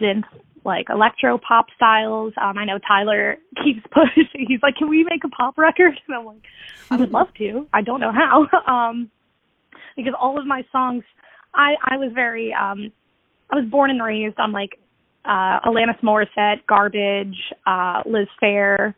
synth, 0.00 0.24
like 0.64 0.86
electro 0.90 1.38
pop 1.38 1.66
styles. 1.76 2.32
Um, 2.40 2.58
I 2.58 2.64
know 2.64 2.78
Tyler 2.78 3.36
keeps 3.64 3.80
pushing. 3.90 4.46
He's 4.48 4.62
like, 4.62 4.76
"Can 4.76 4.88
we 4.88 5.04
make 5.08 5.24
a 5.24 5.28
pop 5.28 5.58
record?" 5.58 5.94
And 6.08 6.16
I'm 6.16 6.24
like, 6.26 6.42
"I 6.90 6.96
would 6.96 7.10
love 7.10 7.28
to. 7.38 7.66
I 7.72 7.82
don't 7.82 8.00
know 8.00 8.12
how." 8.12 8.46
um, 8.66 9.10
because 9.96 10.14
all 10.18 10.38
of 10.38 10.46
my 10.46 10.64
songs, 10.72 11.04
I 11.54 11.74
I 11.84 11.96
was 11.96 12.12
very 12.14 12.52
um, 12.54 12.92
I 13.50 13.56
was 13.56 13.66
born 13.70 13.90
and 13.90 14.02
raised 14.02 14.38
on 14.38 14.52
like 14.52 14.78
uh, 15.24 15.60
Alanis 15.60 16.00
Morissette, 16.02 16.66
Garbage, 16.66 17.36
uh, 17.66 18.02
Liz 18.06 18.28
Phair, 18.42 18.94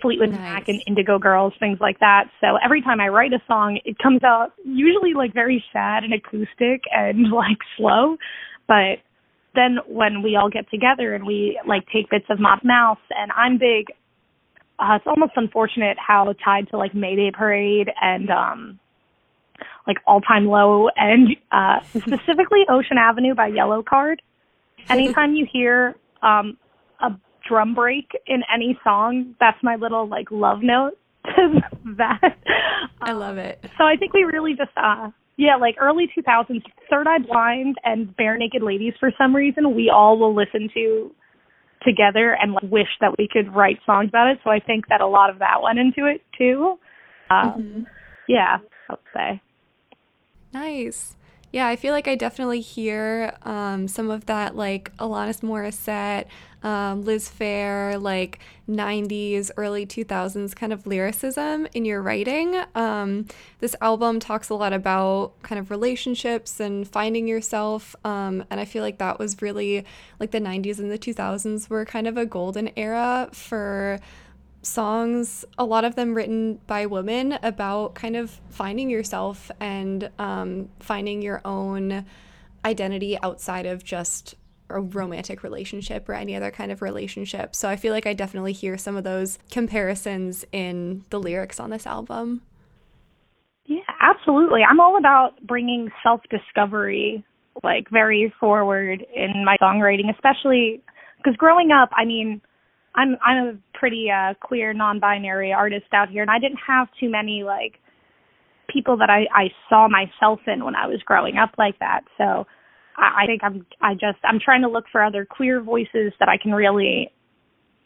Fleetwood 0.00 0.30
nice. 0.30 0.38
Mac, 0.38 0.68
and 0.68 0.82
Indigo 0.86 1.18
Girls, 1.18 1.52
things 1.60 1.78
like 1.80 1.98
that. 2.00 2.24
So 2.40 2.56
every 2.64 2.82
time 2.82 3.00
I 3.00 3.08
write 3.08 3.32
a 3.32 3.42
song, 3.46 3.78
it 3.84 3.98
comes 3.98 4.22
out 4.22 4.52
usually 4.64 5.14
like 5.14 5.34
very 5.34 5.62
sad 5.72 6.04
and 6.04 6.14
acoustic 6.14 6.82
and 6.92 7.30
like 7.30 7.58
slow. 7.76 8.16
But 8.66 9.00
then 9.54 9.78
when 9.88 10.22
we 10.22 10.36
all 10.36 10.48
get 10.48 10.70
together 10.70 11.14
and 11.14 11.26
we 11.26 11.60
like 11.66 11.82
take 11.92 12.10
bits 12.10 12.26
of 12.30 12.38
Mod 12.38 12.60
Mouse, 12.64 12.98
and 13.10 13.30
I'm 13.32 13.58
big. 13.58 13.86
Uh, 14.78 14.96
it's 14.96 15.06
almost 15.06 15.32
unfortunate 15.36 15.98
how 15.98 16.32
tied 16.44 16.68
to 16.70 16.78
like 16.78 16.94
Mayday 16.94 17.30
Parade 17.32 17.88
and 18.00 18.30
um 18.30 18.80
like 19.86 19.98
All 20.06 20.20
Time 20.20 20.46
Low 20.46 20.88
and 20.96 21.36
uh 21.52 21.80
specifically 21.90 22.64
Ocean 22.68 22.96
Avenue 22.98 23.34
by 23.34 23.50
Yellowcard 23.50 24.16
anytime 24.88 25.34
you 25.34 25.46
hear 25.50 25.94
um 26.22 26.56
a 27.00 27.10
drum 27.48 27.74
break 27.74 28.10
in 28.26 28.42
any 28.52 28.78
song, 28.84 29.34
that's 29.40 29.58
my 29.62 29.76
little 29.76 30.06
like 30.06 30.30
love 30.30 30.62
note 30.62 30.98
to 31.24 31.60
that. 31.96 32.38
I 33.00 33.12
love 33.12 33.38
it. 33.38 33.64
So 33.78 33.84
I 33.84 33.96
think 33.96 34.12
we 34.12 34.24
really 34.24 34.54
just 34.54 34.70
uh 34.76 35.10
yeah, 35.40 35.56
like 35.56 35.76
early 35.80 36.06
2000s, 36.16 36.62
Third 36.90 37.06
Eye 37.06 37.18
Blind 37.18 37.76
and 37.82 38.14
Barenaked 38.14 38.60
Ladies 38.60 38.92
for 39.00 39.10
some 39.16 39.34
reason 39.34 39.74
we 39.74 39.90
all 39.90 40.18
will 40.18 40.34
listen 40.34 40.68
to 40.74 41.10
together 41.82 42.36
and 42.38 42.52
like, 42.52 42.70
wish 42.70 42.88
that 43.00 43.16
we 43.18 43.26
could 43.26 43.54
write 43.54 43.78
songs 43.86 44.10
about 44.10 44.30
it. 44.30 44.38
So 44.44 44.50
I 44.50 44.60
think 44.60 44.88
that 44.88 45.00
a 45.00 45.06
lot 45.06 45.30
of 45.30 45.38
that 45.38 45.62
went 45.62 45.78
into 45.78 46.04
it 46.04 46.20
too. 46.36 46.76
Uh, 47.30 47.54
mm-hmm. 47.54 47.82
Yeah, 48.28 48.58
I 48.90 48.92
would 48.92 48.98
say. 49.14 49.42
Nice. 50.52 51.16
Yeah, 51.52 51.66
I 51.66 51.74
feel 51.74 51.92
like 51.92 52.06
I 52.06 52.14
definitely 52.14 52.60
hear 52.60 53.36
um, 53.42 53.88
some 53.88 54.08
of 54.08 54.26
that, 54.26 54.54
like 54.54 54.96
Alanis 54.98 55.40
Morissette, 55.40 56.26
um, 56.62 57.02
Liz 57.02 57.28
Phair, 57.28 58.00
like 58.00 58.38
90s, 58.68 59.50
early 59.56 59.84
2000s 59.84 60.54
kind 60.54 60.72
of 60.72 60.86
lyricism 60.86 61.66
in 61.74 61.84
your 61.84 62.02
writing. 62.02 62.62
Um, 62.76 63.26
this 63.58 63.74
album 63.80 64.20
talks 64.20 64.48
a 64.48 64.54
lot 64.54 64.72
about 64.72 65.32
kind 65.42 65.58
of 65.58 65.72
relationships 65.72 66.60
and 66.60 66.86
finding 66.86 67.26
yourself. 67.26 67.96
Um, 68.04 68.44
and 68.50 68.60
I 68.60 68.64
feel 68.64 68.84
like 68.84 68.98
that 68.98 69.18
was 69.18 69.42
really 69.42 69.84
like 70.20 70.30
the 70.30 70.40
90s 70.40 70.78
and 70.78 70.90
the 70.90 70.98
2000s 70.98 71.68
were 71.68 71.84
kind 71.84 72.06
of 72.06 72.16
a 72.16 72.26
golden 72.26 72.70
era 72.76 73.28
for 73.32 73.98
songs, 74.62 75.44
a 75.58 75.64
lot 75.64 75.84
of 75.84 75.94
them 75.94 76.14
written 76.14 76.60
by 76.66 76.86
women, 76.86 77.38
about 77.42 77.94
kind 77.94 78.16
of 78.16 78.40
finding 78.50 78.90
yourself 78.90 79.50
and 79.60 80.10
um, 80.18 80.68
finding 80.80 81.22
your 81.22 81.40
own 81.44 82.04
identity 82.64 83.18
outside 83.22 83.66
of 83.66 83.82
just 83.84 84.34
a 84.68 84.80
romantic 84.80 85.42
relationship 85.42 86.08
or 86.08 86.14
any 86.14 86.36
other 86.36 86.50
kind 86.50 86.70
of 86.70 86.82
relationship. 86.82 87.54
So 87.54 87.68
I 87.68 87.76
feel 87.76 87.92
like 87.92 88.06
I 88.06 88.14
definitely 88.14 88.52
hear 88.52 88.78
some 88.78 88.96
of 88.96 89.04
those 89.04 89.38
comparisons 89.50 90.44
in 90.52 91.04
the 91.10 91.18
lyrics 91.18 91.58
on 91.58 91.70
this 91.70 91.86
album. 91.86 92.42
Yeah, 93.66 93.80
absolutely. 94.00 94.62
I'm 94.68 94.80
all 94.80 94.96
about 94.96 95.40
bringing 95.46 95.90
self 96.02 96.20
discovery 96.30 97.24
like 97.62 97.88
very 97.90 98.32
forward 98.38 99.04
in 99.14 99.44
my 99.44 99.56
songwriting, 99.60 100.12
especially 100.12 100.82
because 101.18 101.36
growing 101.36 101.70
up, 101.70 101.90
I 101.92 102.04
mean, 102.04 102.40
I'm 102.94 103.16
I'm 103.24 103.46
a 103.46 103.78
pretty 103.78 104.08
uh 104.10 104.34
queer 104.40 104.72
non-binary 104.72 105.52
artist 105.52 105.86
out 105.92 106.08
here 106.08 106.22
and 106.22 106.30
I 106.30 106.38
didn't 106.38 106.60
have 106.66 106.88
too 106.98 107.10
many 107.10 107.42
like 107.44 107.78
people 108.68 108.96
that 108.98 109.10
I 109.10 109.26
I 109.34 109.50
saw 109.68 109.88
myself 109.88 110.40
in 110.46 110.64
when 110.64 110.74
I 110.74 110.86
was 110.86 111.00
growing 111.04 111.36
up 111.38 111.50
like 111.58 111.78
that. 111.78 112.02
So 112.18 112.46
I, 112.96 113.22
I 113.22 113.26
think 113.26 113.42
I'm 113.44 113.66
I 113.80 113.94
just 113.94 114.18
I'm 114.24 114.40
trying 114.40 114.62
to 114.62 114.68
look 114.68 114.84
for 114.90 115.02
other 115.02 115.24
queer 115.24 115.60
voices 115.62 116.12
that 116.18 116.28
I 116.28 116.36
can 116.36 116.52
really 116.52 117.10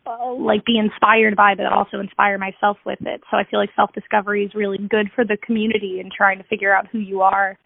uh, 0.06 0.32
like 0.34 0.64
be 0.64 0.78
inspired 0.78 1.37
by 1.37 1.54
but 1.54 1.66
also 1.66 2.00
inspire 2.00 2.38
myself 2.38 2.78
with 2.84 2.99
it. 3.02 3.23
So 3.30 3.37
I 3.37 3.44
feel 3.44 3.58
like 3.58 3.70
self-discovery 3.76 4.44
is 4.44 4.54
really 4.54 4.78
good 4.78 5.11
for 5.14 5.25
the 5.25 5.37
community 5.44 6.00
and 6.00 6.11
trying 6.12 6.38
to 6.38 6.44
figure 6.44 6.75
out 6.75 6.87
who 6.88 6.99
you 6.99 7.23
are 7.23 7.58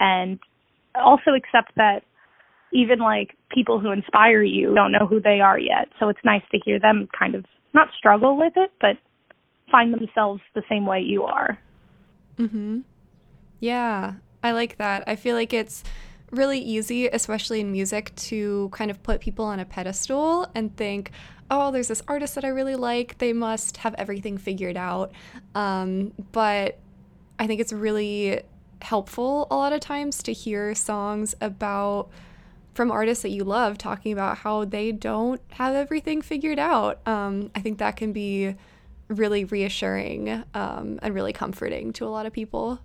and 0.00 0.38
also 0.94 1.32
accept 1.36 1.74
that 1.76 2.02
even 2.72 2.98
like 2.98 3.36
people 3.50 3.78
who 3.78 3.92
inspire 3.92 4.42
you 4.42 4.74
don't 4.74 4.92
know 4.92 5.06
who 5.06 5.20
they 5.20 5.40
are 5.40 5.58
yet. 5.58 5.88
So 6.00 6.08
it's 6.08 6.20
nice 6.24 6.42
to 6.52 6.58
hear 6.64 6.78
them 6.80 7.08
kind 7.16 7.34
of 7.34 7.44
not 7.74 7.88
struggle 7.96 8.36
with 8.36 8.54
it, 8.56 8.72
but 8.80 8.96
find 9.70 9.94
themselves 9.94 10.42
the 10.54 10.62
same 10.68 10.86
way 10.86 11.00
you 11.00 11.22
are. 11.24 11.58
Mhm. 12.38 12.82
Yeah, 13.60 14.14
I 14.42 14.52
like 14.52 14.76
that. 14.78 15.04
I 15.06 15.16
feel 15.16 15.36
like 15.36 15.52
it's 15.52 15.84
really 16.30 16.58
easy, 16.58 17.06
especially 17.08 17.60
in 17.60 17.70
music, 17.70 18.14
to 18.16 18.70
kind 18.72 18.90
of 18.90 19.02
put 19.02 19.20
people 19.20 19.44
on 19.44 19.60
a 19.60 19.64
pedestal 19.64 20.50
and 20.54 20.74
think, 20.76 21.10
oh, 21.50 21.70
there's 21.70 21.88
this 21.88 22.02
artist 22.08 22.34
that 22.34 22.44
I 22.44 22.48
really 22.48 22.74
like. 22.74 23.18
They 23.18 23.34
must 23.34 23.78
have 23.78 23.94
everything 23.98 24.38
figured 24.38 24.76
out. 24.76 25.12
Um, 25.54 26.12
but 26.32 26.78
I 27.38 27.46
think 27.46 27.60
it's 27.60 27.72
really 27.72 28.42
helpful 28.80 29.46
a 29.50 29.56
lot 29.56 29.72
of 29.72 29.80
times 29.80 30.22
to 30.24 30.32
hear 30.32 30.74
songs 30.74 31.34
about 31.40 32.08
from 32.74 32.90
artists 32.90 33.22
that 33.22 33.30
you 33.30 33.44
love 33.44 33.78
talking 33.78 34.12
about 34.12 34.38
how 34.38 34.64
they 34.64 34.92
don't 34.92 35.40
have 35.52 35.74
everything 35.74 36.22
figured 36.22 36.58
out. 36.58 37.06
Um, 37.06 37.50
I 37.54 37.60
think 37.60 37.78
that 37.78 37.96
can 37.96 38.12
be 38.12 38.54
really 39.08 39.44
reassuring 39.44 40.44
um, 40.54 40.98
and 41.02 41.14
really 41.14 41.32
comforting 41.32 41.92
to 41.94 42.06
a 42.06 42.08
lot 42.08 42.26
of 42.26 42.32
people. 42.32 42.80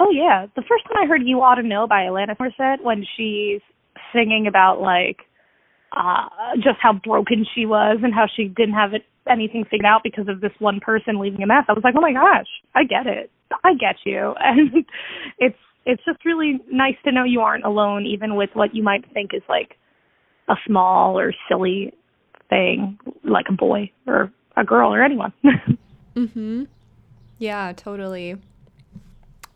Oh 0.00 0.10
yeah, 0.10 0.46
the 0.56 0.62
first 0.62 0.84
time 0.88 0.96
I 1.02 1.06
heard 1.06 1.22
"You 1.24 1.40
Ought 1.42 1.56
to 1.56 1.62
Know" 1.62 1.86
by 1.86 2.02
Alanis 2.02 2.36
Morissette 2.36 2.82
when 2.82 3.04
she's 3.16 3.60
singing 4.12 4.46
about 4.48 4.80
like 4.80 5.18
uh 5.96 6.26
just 6.56 6.78
how 6.80 6.92
broken 6.92 7.46
she 7.54 7.66
was 7.66 7.98
and 8.02 8.12
how 8.14 8.26
she 8.34 8.44
didn't 8.44 8.74
have 8.74 8.94
it 8.94 9.02
anything 9.30 9.64
figured 9.64 9.86
out 9.86 10.02
because 10.02 10.26
of 10.26 10.40
this 10.40 10.52
one 10.58 10.80
person 10.80 11.20
leaving 11.20 11.42
a 11.42 11.46
mess. 11.46 11.64
I 11.68 11.72
was 11.72 11.84
like, 11.84 11.94
"Oh 11.96 12.00
my 12.00 12.12
gosh, 12.12 12.48
I 12.74 12.84
get 12.84 13.06
it. 13.06 13.30
I 13.62 13.74
get 13.74 13.96
you." 14.04 14.34
And 14.40 14.84
it's 15.38 15.58
it's 15.84 16.02
just 16.04 16.24
really 16.24 16.60
nice 16.70 16.96
to 17.04 17.12
know 17.12 17.24
you 17.24 17.40
aren't 17.40 17.64
alone, 17.64 18.06
even 18.06 18.36
with 18.36 18.50
what 18.54 18.74
you 18.74 18.82
might 18.82 19.04
think 19.12 19.34
is 19.34 19.42
like 19.48 19.76
a 20.48 20.54
small 20.66 21.18
or 21.18 21.32
silly 21.48 21.92
thing, 22.48 22.98
like 23.24 23.46
a 23.48 23.52
boy 23.52 23.90
or 24.06 24.32
a 24.56 24.64
girl 24.64 24.92
or 24.92 25.02
anyone. 25.02 25.32
mhm. 26.16 26.66
Yeah, 27.38 27.72
totally. 27.74 28.36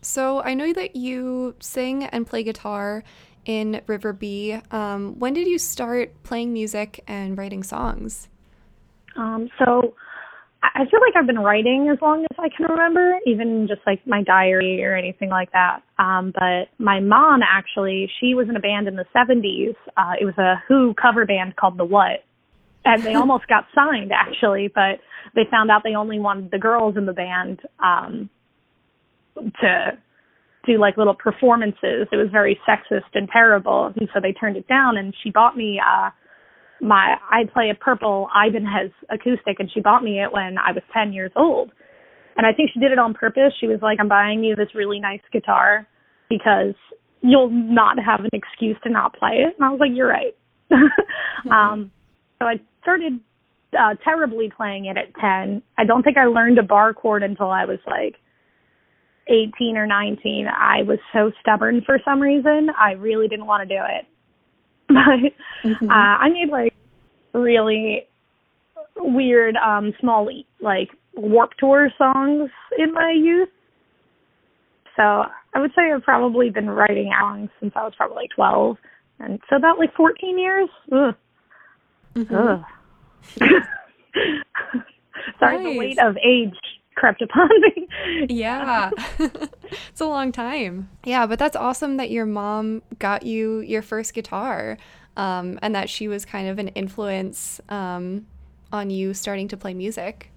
So 0.03 0.43
I 0.43 0.55
know 0.55 0.73
that 0.73 0.97
you 0.97 1.55
sing 1.61 2.05
and 2.05 2.27
play 2.27 2.43
guitar 2.43 3.05
in 3.45 3.81
Riverby. 3.87 4.73
Um, 4.73 5.19
when 5.19 5.35
did 5.35 5.47
you 5.47 5.59
start 5.59 6.23
playing 6.23 6.53
music 6.53 7.03
and 7.07 7.39
writing 7.39 7.63
songs? 7.63 8.29
Um, 9.17 9.49
so 9.59 9.95
I 10.63 10.85
feel 10.91 11.01
like 11.01 11.15
I've 11.17 11.27
been 11.27 11.39
writing 11.39 11.89
as 11.93 11.99
long 12.03 12.25
as 12.25 12.37
I 12.39 12.49
can 12.49 12.67
remember, 12.67 13.19
even 13.27 13.67
just 13.69 13.81
like 13.87 14.07
my 14.07 14.23
diary 14.23 14.83
or 14.85 14.95
anything 14.95 15.29
like 15.29 15.53
that. 15.53 15.83
Um, 15.99 16.33
but 16.35 16.69
my 16.79 17.01
mom 17.01 17.41
actually, 17.43 18.11
she 18.21 18.35
was 18.35 18.49
in 18.49 18.57
a 18.57 18.61
band 18.61 18.89
in 18.89 18.97
the 18.97 19.05
70s. 19.15 19.75
Uh, 19.97 20.13
it 20.21 20.25
was 20.25 20.37
a 20.39 20.63
Who 20.69 20.95
cover 21.01 21.25
band 21.25 21.57
called 21.57 21.79
The 21.79 21.85
What. 21.85 22.25
And 22.85 23.03
they 23.03 23.15
almost 23.17 23.47
got 23.49 23.67
signed 23.75 24.13
actually, 24.13 24.69
but 24.75 25.01
they 25.35 25.43
found 25.51 25.71
out 25.71 25.83
they 25.85 25.95
only 25.95 26.19
wanted 26.19 26.51
the 26.51 26.59
girls 26.59 26.97
in 26.97 27.07
the 27.07 27.13
band 27.13 27.61
um, 27.79 28.31
to 29.61 29.99
do 30.67 30.79
like 30.79 30.97
little 30.97 31.15
performances. 31.15 32.09
It 32.11 32.17
was 32.17 32.29
very 32.33 32.59
sexist 32.69 33.15
and 33.15 33.29
terrible. 33.29 33.93
And 33.97 34.09
so 34.13 34.21
they 34.21 34.33
turned 34.33 34.57
it 34.57 34.67
down 34.69 34.97
and 34.97 35.15
she 35.23 35.31
bought 35.31 35.57
me, 35.57 35.81
uh, 35.81 36.11
my 36.81 37.17
I 37.31 37.45
play 37.53 37.71
a 37.71 37.75
purple 37.75 38.29
Ibanez 38.35 38.93
acoustic 39.11 39.59
and 39.59 39.71
she 39.73 39.81
bought 39.81 40.03
me 40.03 40.23
it 40.23 40.33
when 40.33 40.59
I 40.59 40.73
was 40.73 40.83
10 40.93 41.13
years 41.13 41.33
old. 41.37 41.73
And 42.37 42.47
I 42.47 42.53
think 42.53 42.71
she 42.73 42.81
did 42.81 42.93
it 42.93 42.99
on 42.99 43.15
purpose. 43.15 43.53
She 43.59 43.67
was 43.67 43.79
like, 43.81 43.99
I'm 43.99 44.09
buying 44.09 44.45
you 44.45 44.55
this 44.57 44.75
really 44.75 45.01
nice 45.01 45.23
guitar 45.33 45.87
because 46.29 46.75
you'll 47.23 47.51
not 47.51 47.97
have 47.99 48.21
an 48.21 48.31
excuse 48.33 48.77
to 48.85 48.91
not 48.91 49.17
play 49.17 49.45
it. 49.47 49.55
And 49.57 49.65
I 49.65 49.71
was 49.71 49.81
like, 49.81 49.91
you're 49.95 50.09
right. 50.09 50.37
mm-hmm. 50.73 51.49
um, 51.51 51.91
so 52.39 52.47
I 52.47 52.57
started 52.83 53.21
uh, 53.73 53.95
terribly 54.05 54.51
playing 54.55 54.87
it 54.87 54.97
at 54.97 55.15
10. 55.21 55.63
I 55.79 55.85
don't 55.85 56.03
think 56.03 56.17
I 56.19 56.27
learned 56.27 56.59
a 56.59 56.63
bar 56.63 56.93
chord 56.93 57.23
until 57.23 57.51
I 57.51 57.65
was 57.65 57.79
like 57.87 58.17
18 59.29 59.77
or 59.77 59.87
19. 59.87 60.47
I 60.47 60.83
was 60.83 60.99
so 61.13 61.33
stubborn 61.41 61.83
for 61.85 61.99
some 62.05 62.21
reason. 62.21 62.69
I 62.79 62.93
really 62.93 63.29
didn't 63.29 63.47
want 63.47 63.69
to 63.69 63.75
do 63.75 63.81
it. 63.83 64.07
but 64.89 65.33
mm-hmm. 65.65 65.91
uh, 65.91 65.93
I 65.93 66.29
made 66.29 66.49
like 66.51 66.75
really 67.33 68.07
weird, 68.97 69.57
um, 69.57 69.93
small 70.01 70.29
like 70.61 70.89
warp 71.15 71.53
tour 71.59 71.91
songs 71.99 72.51
in 72.79 72.93
my 72.93 73.13
youth. 73.17 73.49
So 74.97 75.03
I 75.03 75.61
would 75.61 75.73
say 75.77 75.93
I've 75.93 76.03
probably 76.03 76.51
been 76.51 76.71
writing 76.71 77.13
songs 77.19 77.51
since 77.61 77.73
I 77.77 77.83
was 77.85 77.93
probably 77.97 78.17
like 78.17 78.31
12, 78.35 78.77
and 79.21 79.41
so 79.49 79.57
about 79.57 79.79
like 79.79 79.95
14 79.95 80.39
years. 80.39 80.69
Ugh. 80.93 81.15
Mm-hmm. 82.15 82.35
Ugh. 82.35 82.65
Sorry, 85.39 85.57
nice. 85.57 85.65
the 85.65 85.79
weight 85.79 85.99
of 85.99 86.17
age 86.17 86.55
crept 86.97 87.23
upon 87.23 87.49
me. 87.61 87.87
yeah. 88.29 88.91
it's 89.19 90.01
a 90.01 90.07
long 90.07 90.33
time. 90.33 90.89
Yeah, 91.05 91.27
but 91.27 91.39
that's 91.39 91.57
awesome 91.57 91.97
that 91.99 92.11
your 92.11 92.27
mom 92.27 92.83
got 92.99 93.25
you 93.25 93.61
your 93.61 93.83
first 93.83 94.15
guitar 94.15 94.79
um, 95.17 95.59
and 95.63 95.75
that 95.75 95.89
she 95.89 96.09
was 96.09 96.25
kind 96.25 96.49
of 96.49 96.59
an 96.59 96.69
influence 96.69 97.61
um, 97.69 98.27
on 98.73 98.91
you 98.91 99.15
starting 99.15 99.49
to 99.49 99.57
play 99.57 99.75
music. 99.75 100.31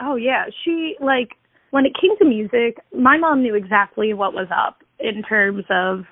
Oh, 0.00 0.16
yeah. 0.16 0.46
She, 0.64 0.96
like, 1.00 1.30
when 1.70 1.86
it 1.86 1.92
came 2.00 2.16
to 2.18 2.24
music, 2.24 2.78
my 2.92 3.16
mom 3.16 3.42
knew 3.42 3.54
exactly 3.54 4.12
what 4.12 4.34
was 4.34 4.48
up 4.54 4.82
in 4.98 5.22
terms 5.22 5.64
of, 5.70 6.04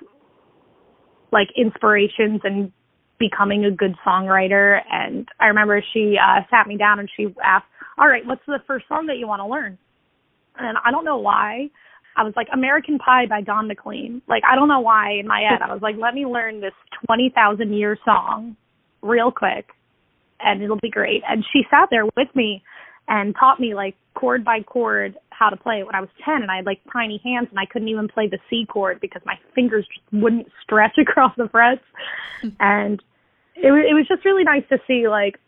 like, 1.31 1.49
inspirations 1.57 2.41
and 2.43 2.71
becoming 3.19 3.65
a 3.65 3.71
good 3.71 3.95
songwriter. 4.05 4.79
And 4.91 5.27
I 5.39 5.47
remember 5.47 5.83
she 5.93 6.17
uh, 6.17 6.41
sat 6.49 6.67
me 6.67 6.77
down 6.77 6.99
and 6.99 7.09
she 7.15 7.27
asked, 7.43 7.65
all 7.97 8.07
right, 8.07 8.25
what's 8.25 8.45
the 8.47 8.59
first 8.67 8.87
song 8.87 9.07
that 9.07 9.17
you 9.17 9.27
want 9.27 9.41
to 9.41 9.47
learn? 9.47 9.77
And 10.57 10.77
I 10.83 10.91
don't 10.91 11.05
know 11.05 11.17
why. 11.17 11.69
I 12.15 12.23
was 12.23 12.33
like, 12.35 12.47
American 12.53 12.99
Pie 12.99 13.25
by 13.27 13.41
Don 13.41 13.67
McLean. 13.67 14.21
Like, 14.27 14.43
I 14.49 14.55
don't 14.55 14.67
know 14.67 14.81
why 14.81 15.13
in 15.19 15.27
my 15.27 15.41
head. 15.49 15.61
I 15.61 15.73
was 15.73 15.81
like, 15.81 15.95
let 15.99 16.13
me 16.13 16.25
learn 16.25 16.61
this 16.61 16.73
20,000 17.07 17.73
year 17.73 17.97
song 18.05 18.55
real 19.01 19.31
quick 19.31 19.65
and 20.43 20.61
it'll 20.61 20.79
be 20.79 20.89
great. 20.89 21.23
And 21.27 21.43
she 21.51 21.63
sat 21.69 21.89
there 21.89 22.05
with 22.05 22.27
me 22.35 22.63
and 23.07 23.35
taught 23.39 23.59
me 23.59 23.73
like 23.73 23.95
chord 24.13 24.45
by 24.45 24.61
chord 24.61 25.17
how 25.29 25.49
to 25.49 25.57
play 25.57 25.79
it 25.79 25.85
when 25.85 25.95
I 25.95 26.01
was 26.01 26.09
10 26.23 26.41
and 26.41 26.51
I 26.51 26.57
had 26.57 26.65
like 26.65 26.79
tiny 26.91 27.19
hands 27.23 27.47
and 27.49 27.59
I 27.59 27.65
couldn't 27.65 27.87
even 27.87 28.07
play 28.07 28.27
the 28.27 28.39
C 28.49 28.65
chord 28.69 28.99
because 29.01 29.21
my 29.25 29.35
fingers 29.55 29.87
just 29.87 30.23
wouldn't 30.23 30.47
stretch 30.61 30.97
across 31.01 31.33
the 31.37 31.49
frets. 31.49 31.81
and 32.59 33.01
it, 33.55 33.67
it 33.67 33.93
was 33.93 34.05
just 34.07 34.25
really 34.25 34.43
nice 34.43 34.63
to 34.69 34.77
see 34.87 35.07
like 35.07 35.39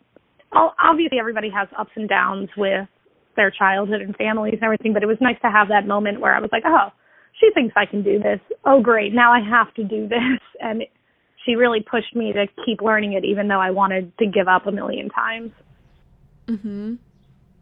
obviously 0.52 1.18
everybody 1.18 1.50
has 1.50 1.68
ups 1.78 1.92
and 1.96 2.08
downs 2.08 2.48
with 2.56 2.88
their 3.36 3.50
childhood 3.50 4.00
and 4.00 4.16
families 4.16 4.54
and 4.54 4.62
everything, 4.62 4.92
but 4.92 5.02
it 5.02 5.06
was 5.06 5.18
nice 5.20 5.36
to 5.42 5.50
have 5.50 5.68
that 5.68 5.86
moment 5.86 6.20
where 6.20 6.34
I 6.34 6.40
was 6.40 6.50
like, 6.52 6.62
oh, 6.66 6.88
she 7.38 7.50
thinks 7.52 7.74
I 7.76 7.86
can 7.86 8.02
do 8.02 8.18
this. 8.18 8.40
Oh, 8.64 8.80
great. 8.80 9.12
Now 9.12 9.32
I 9.32 9.40
have 9.40 9.72
to 9.74 9.84
do 9.84 10.08
this. 10.08 10.18
And 10.58 10.84
she 11.44 11.54
really 11.54 11.80
pushed 11.80 12.16
me 12.16 12.32
to 12.32 12.46
keep 12.64 12.80
learning 12.80 13.12
it, 13.12 13.24
even 13.24 13.46
though 13.46 13.60
I 13.60 13.70
wanted 13.70 14.16
to 14.18 14.26
give 14.26 14.48
up 14.48 14.66
a 14.66 14.72
million 14.72 15.10
times. 15.10 15.52
Hmm. 16.48 16.94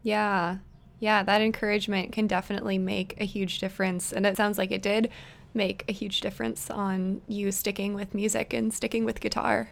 Yeah. 0.02 0.58
Yeah. 1.00 1.24
That 1.24 1.42
encouragement 1.42 2.12
can 2.12 2.28
definitely 2.28 2.78
make 2.78 3.20
a 3.20 3.24
huge 3.24 3.58
difference. 3.58 4.12
And 4.12 4.26
it 4.26 4.36
sounds 4.36 4.58
like 4.58 4.70
it 4.70 4.80
did 4.80 5.10
make 5.54 5.84
a 5.88 5.92
huge 5.92 6.20
difference 6.20 6.70
on 6.70 7.20
you 7.26 7.50
sticking 7.50 7.94
with 7.94 8.14
music 8.14 8.52
and 8.52 8.72
sticking 8.72 9.04
with 9.04 9.20
guitar. 9.20 9.70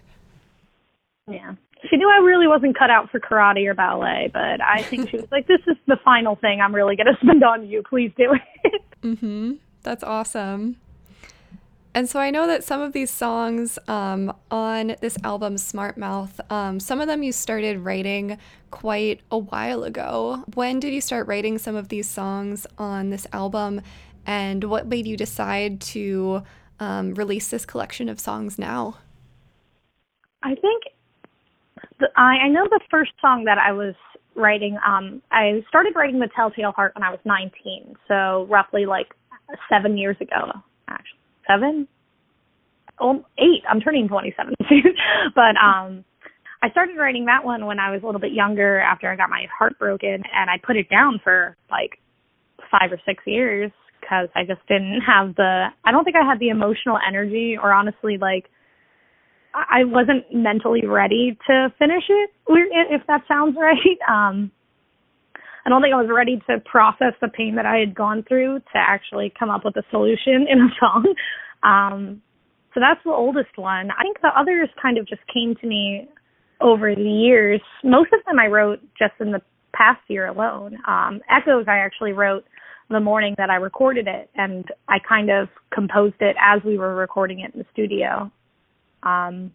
Yeah 1.28 1.54
she 1.90 1.96
knew 1.96 2.08
I 2.08 2.18
really 2.18 2.46
wasn't 2.46 2.78
cut 2.78 2.90
out 2.90 3.10
for 3.10 3.18
karate 3.18 3.66
or 3.66 3.74
ballet, 3.74 4.30
but 4.32 4.60
I 4.60 4.82
think 4.82 5.10
she 5.10 5.16
was 5.16 5.26
like, 5.32 5.46
"This 5.46 5.60
is 5.66 5.76
the 5.86 5.96
final 6.04 6.36
thing 6.36 6.60
I'm 6.60 6.74
really 6.74 6.96
going 6.96 7.06
to 7.06 7.16
spend 7.22 7.42
on 7.42 7.66
you. 7.66 7.82
Please 7.88 8.12
do 8.16 8.34
it." 8.64 8.82
Mm-hmm. 9.02 9.54
That's 9.82 10.04
awesome. 10.04 10.76
And 11.94 12.08
so 12.08 12.18
I 12.18 12.30
know 12.30 12.46
that 12.46 12.64
some 12.64 12.80
of 12.80 12.94
these 12.94 13.10
songs 13.10 13.78
um, 13.86 14.32
on 14.50 14.96
this 15.00 15.18
album, 15.24 15.58
Smart 15.58 15.98
Mouth, 15.98 16.40
um, 16.50 16.80
some 16.80 17.02
of 17.02 17.06
them 17.06 17.22
you 17.22 17.32
started 17.32 17.80
writing 17.80 18.38
quite 18.70 19.20
a 19.30 19.36
while 19.36 19.84
ago. 19.84 20.42
When 20.54 20.80
did 20.80 20.94
you 20.94 21.02
start 21.02 21.26
writing 21.26 21.58
some 21.58 21.76
of 21.76 21.88
these 21.88 22.08
songs 22.08 22.66
on 22.78 23.10
this 23.10 23.26
album? 23.32 23.82
And 24.24 24.64
what 24.64 24.86
made 24.86 25.06
you 25.06 25.18
decide 25.18 25.80
to 25.80 26.44
um, 26.80 27.12
release 27.14 27.48
this 27.48 27.66
collection 27.66 28.08
of 28.08 28.18
songs 28.18 28.58
now? 28.58 28.96
I 30.42 30.54
think 30.54 30.84
I, 32.16 32.44
I 32.44 32.48
know 32.48 32.66
the 32.68 32.80
first 32.90 33.12
song 33.20 33.44
that 33.44 33.58
I 33.58 33.72
was 33.72 33.94
writing. 34.34 34.78
Um, 34.86 35.22
I 35.30 35.62
started 35.68 35.94
writing 35.94 36.20
the 36.20 36.28
Telltale 36.34 36.72
Heart 36.72 36.94
when 36.94 37.02
I 37.02 37.10
was 37.10 37.20
19, 37.24 37.96
so 38.08 38.46
roughly 38.50 38.86
like 38.86 39.08
seven 39.68 39.98
years 39.98 40.16
ago, 40.20 40.52
actually 40.88 41.18
seven, 41.46 41.88
oh, 43.00 43.24
eight. 43.38 43.62
I'm 43.68 43.80
turning 43.80 44.08
27 44.08 44.54
soon, 44.68 44.82
but 45.34 45.56
um, 45.62 46.04
I 46.62 46.70
started 46.70 46.96
writing 46.96 47.26
that 47.26 47.44
one 47.44 47.66
when 47.66 47.78
I 47.78 47.90
was 47.90 48.02
a 48.02 48.06
little 48.06 48.20
bit 48.20 48.32
younger 48.32 48.80
after 48.80 49.10
I 49.10 49.16
got 49.16 49.30
my 49.30 49.46
heart 49.56 49.78
broken, 49.78 50.22
and 50.34 50.50
I 50.50 50.58
put 50.64 50.76
it 50.76 50.88
down 50.88 51.20
for 51.22 51.56
like 51.70 51.98
five 52.70 52.92
or 52.92 53.00
six 53.04 53.22
years 53.26 53.70
because 54.00 54.28
I 54.34 54.44
just 54.44 54.66
didn't 54.68 55.00
have 55.06 55.34
the. 55.36 55.66
I 55.84 55.90
don't 55.90 56.04
think 56.04 56.16
I 56.16 56.26
had 56.26 56.38
the 56.38 56.48
emotional 56.48 56.98
energy, 57.06 57.56
or 57.60 57.72
honestly, 57.72 58.18
like 58.18 58.46
I 59.54 59.84
wasn't 59.84 60.24
mentally 60.32 60.86
ready 60.86 61.36
to 61.46 61.72
finish 61.78 62.04
it. 62.08 62.30
If 62.48 63.06
that 63.06 63.22
sounds 63.28 63.56
right. 63.58 63.98
Um, 64.10 64.50
I 65.64 65.68
don't 65.68 65.80
think 65.80 65.94
I 65.94 66.00
was 66.00 66.10
ready 66.12 66.42
to 66.48 66.58
process 66.58 67.14
the 67.20 67.28
pain 67.28 67.54
that 67.54 67.66
I 67.66 67.76
had 67.78 67.94
gone 67.94 68.24
through 68.26 68.58
to 68.58 68.76
actually 68.76 69.32
come 69.38 69.48
up 69.48 69.64
with 69.64 69.76
a 69.76 69.84
solution 69.90 70.46
in 70.48 70.60
a 70.60 70.68
song. 70.78 71.14
Um, 71.64 72.20
so 72.74 72.80
that's 72.80 72.98
the 73.04 73.12
oldest 73.12 73.56
one. 73.56 73.92
I 73.92 74.02
think 74.02 74.20
the 74.20 74.30
others 74.36 74.68
kind 74.82 74.98
of 74.98 75.06
just 75.06 75.20
came 75.32 75.54
to 75.60 75.66
me 75.68 76.08
over 76.60 76.92
the 76.92 77.00
years. 77.02 77.60
Most 77.84 78.12
of 78.12 78.18
them 78.26 78.40
I 78.40 78.48
wrote 78.48 78.80
just 78.98 79.12
in 79.20 79.30
the 79.30 79.40
past 79.72 80.00
year 80.08 80.26
alone. 80.26 80.78
Um, 80.88 81.20
Echoes 81.30 81.66
I 81.68 81.76
actually 81.76 82.14
wrote 82.14 82.44
the 82.90 82.98
morning 82.98 83.36
that 83.38 83.48
I 83.48 83.56
recorded 83.56 84.08
it, 84.08 84.28
and 84.34 84.64
I 84.88 84.98
kind 85.08 85.30
of 85.30 85.48
composed 85.72 86.16
it 86.20 86.34
as 86.40 86.60
we 86.64 86.78
were 86.78 86.96
recording 86.96 87.40
it 87.40 87.54
in 87.54 87.60
the 87.60 87.66
studio. 87.72 88.30
Um, 89.02 89.52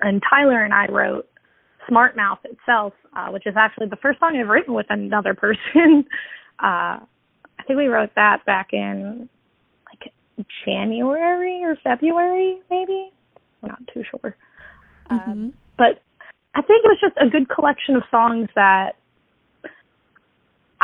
and 0.00 0.22
Tyler 0.28 0.64
and 0.64 0.74
I 0.74 0.86
wrote 0.86 1.28
Smart 1.88 2.16
Mouth 2.16 2.38
itself, 2.44 2.94
uh, 3.16 3.28
which 3.28 3.46
is 3.46 3.54
actually 3.56 3.88
the 3.88 3.96
first 3.96 4.20
song 4.20 4.36
I've 4.36 4.48
written 4.48 4.74
with 4.74 4.86
another 4.90 5.34
person. 5.34 6.04
uh, 6.58 6.98
I 7.58 7.62
think 7.66 7.78
we 7.78 7.86
wrote 7.86 8.10
that 8.16 8.44
back 8.44 8.72
in 8.72 9.28
like 9.86 10.12
January 10.64 11.62
or 11.62 11.76
February, 11.82 12.58
maybe. 12.70 13.12
I'm 13.62 13.68
not 13.70 13.82
too 13.92 14.02
sure. 14.10 14.36
Mm-hmm. 15.10 15.46
Uh, 15.48 15.50
but 15.78 16.02
I 16.54 16.62
think 16.62 16.84
it 16.84 16.88
was 16.88 16.98
just 17.00 17.16
a 17.20 17.28
good 17.28 17.48
collection 17.48 17.96
of 17.96 18.02
songs 18.10 18.48
that 18.54 18.96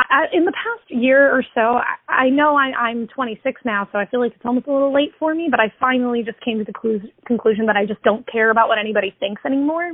I, 0.08 0.24
in 0.32 0.44
the 0.44 0.52
past 0.52 0.88
year 0.88 1.30
or 1.30 1.42
so, 1.54 1.60
I, 1.60 2.24
I 2.26 2.30
know 2.30 2.56
I, 2.56 2.72
I'm 2.72 3.08
26 3.08 3.60
now, 3.64 3.88
so 3.92 3.98
I 3.98 4.06
feel 4.06 4.20
like 4.20 4.32
it's 4.34 4.44
almost 4.44 4.66
a 4.66 4.72
little 4.72 4.92
late 4.94 5.12
for 5.18 5.34
me. 5.34 5.48
But 5.50 5.60
I 5.60 5.72
finally 5.80 6.22
just 6.22 6.40
came 6.40 6.58
to 6.58 6.64
the 6.64 6.72
clu- 6.72 7.00
conclusion 7.26 7.66
that 7.66 7.76
I 7.76 7.86
just 7.86 8.02
don't 8.02 8.26
care 8.30 8.50
about 8.50 8.68
what 8.68 8.78
anybody 8.78 9.14
thinks 9.18 9.42
anymore. 9.44 9.92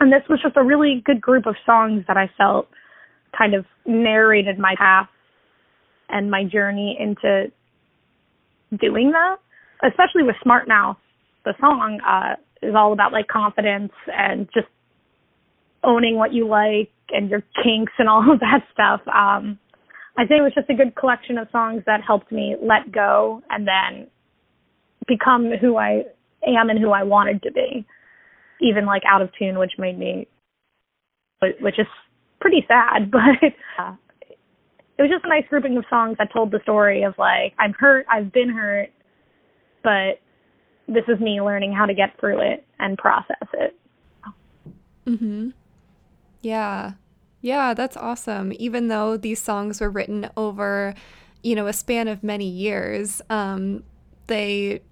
And 0.00 0.12
this 0.12 0.22
was 0.28 0.40
just 0.42 0.56
a 0.56 0.62
really 0.64 1.02
good 1.04 1.20
group 1.20 1.46
of 1.46 1.54
songs 1.64 2.04
that 2.08 2.16
I 2.16 2.30
felt 2.36 2.68
kind 3.36 3.54
of 3.54 3.64
narrated 3.86 4.58
my 4.58 4.74
path 4.76 5.08
and 6.08 6.30
my 6.30 6.44
journey 6.44 6.96
into 6.98 7.52
doing 8.80 9.12
that. 9.12 9.36
Especially 9.84 10.22
with 10.22 10.36
Smart 10.42 10.68
Mouth, 10.68 10.96
the 11.44 11.54
song 11.60 12.00
uh, 12.06 12.36
is 12.62 12.74
all 12.76 12.92
about 12.92 13.12
like 13.12 13.26
confidence 13.28 13.92
and 14.06 14.48
just 14.54 14.68
owning 15.84 16.16
what 16.16 16.32
you 16.32 16.46
like 16.46 16.90
and 17.10 17.30
your 17.30 17.42
kinks 17.62 17.92
and 17.98 18.08
all 18.08 18.22
of 18.32 18.40
that 18.40 18.64
stuff. 18.72 19.00
Um, 19.08 19.58
I 20.16 20.26
think 20.26 20.40
it 20.40 20.42
was 20.42 20.54
just 20.54 20.70
a 20.70 20.74
good 20.74 20.94
collection 20.94 21.38
of 21.38 21.48
songs 21.50 21.82
that 21.86 22.02
helped 22.06 22.30
me 22.30 22.56
let 22.60 22.92
go 22.92 23.42
and 23.48 23.66
then 23.66 24.08
become 25.06 25.50
who 25.60 25.76
I 25.76 26.04
am 26.46 26.70
and 26.70 26.78
who 26.78 26.90
I 26.90 27.02
wanted 27.02 27.42
to 27.42 27.52
be 27.52 27.86
even 28.62 28.86
like 28.86 29.02
out 29.06 29.20
of 29.20 29.30
tune, 29.38 29.58
which 29.58 29.72
made 29.76 29.98
me, 29.98 30.26
which 31.40 31.78
is 31.78 31.86
pretty 32.40 32.64
sad, 32.66 33.10
but 33.10 33.20
uh, 33.78 33.94
it 34.98 35.02
was 35.02 35.10
just 35.10 35.24
a 35.24 35.28
nice 35.28 35.44
grouping 35.48 35.76
of 35.76 35.84
songs 35.90 36.16
that 36.18 36.32
told 36.32 36.50
the 36.50 36.60
story 36.62 37.02
of 37.02 37.14
like, 37.18 37.54
I'm 37.58 37.74
hurt, 37.78 38.06
I've 38.10 38.32
been 38.32 38.50
hurt, 38.50 38.90
but 39.82 40.20
this 40.86 41.04
is 41.08 41.20
me 41.20 41.40
learning 41.40 41.72
how 41.72 41.86
to 41.86 41.94
get 41.94 42.18
through 42.20 42.40
it 42.40 42.64
and 42.78 42.96
process 42.96 43.48
it. 43.54 43.76
Mhm. 45.06 45.52
Yeah. 46.42 46.92
Yeah, 47.40 47.74
that's 47.74 47.96
awesome. 47.96 48.52
Even 48.58 48.88
though 48.88 49.16
these 49.16 49.40
songs 49.40 49.80
were 49.80 49.90
written 49.90 50.30
over, 50.36 50.94
you 51.42 51.56
know, 51.56 51.66
a 51.66 51.72
span 51.72 52.06
of 52.08 52.22
many 52.22 52.48
years, 52.48 53.20
um, 53.30 53.82
they 54.28 54.82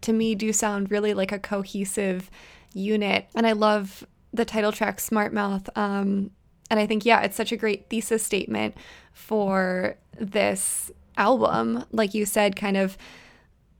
to 0.00 0.12
me 0.12 0.34
do 0.34 0.52
sound 0.52 0.90
really 0.90 1.14
like 1.14 1.30
a 1.30 1.38
cohesive 1.38 2.30
unit. 2.74 3.28
And 3.34 3.46
I 3.46 3.52
love 3.52 4.04
the 4.32 4.44
title 4.44 4.72
track 4.72 4.98
Smart 4.98 5.32
Mouth. 5.32 5.68
Um, 5.76 6.30
and 6.70 6.80
I 6.80 6.86
think, 6.86 7.04
yeah, 7.04 7.20
it's 7.20 7.36
such 7.36 7.52
a 7.52 7.56
great 7.56 7.90
thesis 7.90 8.22
statement 8.24 8.76
for 9.12 9.96
this 10.18 10.90
album. 11.16 11.84
Like 11.92 12.14
you 12.14 12.24
said, 12.26 12.56
kind 12.56 12.76
of 12.76 12.96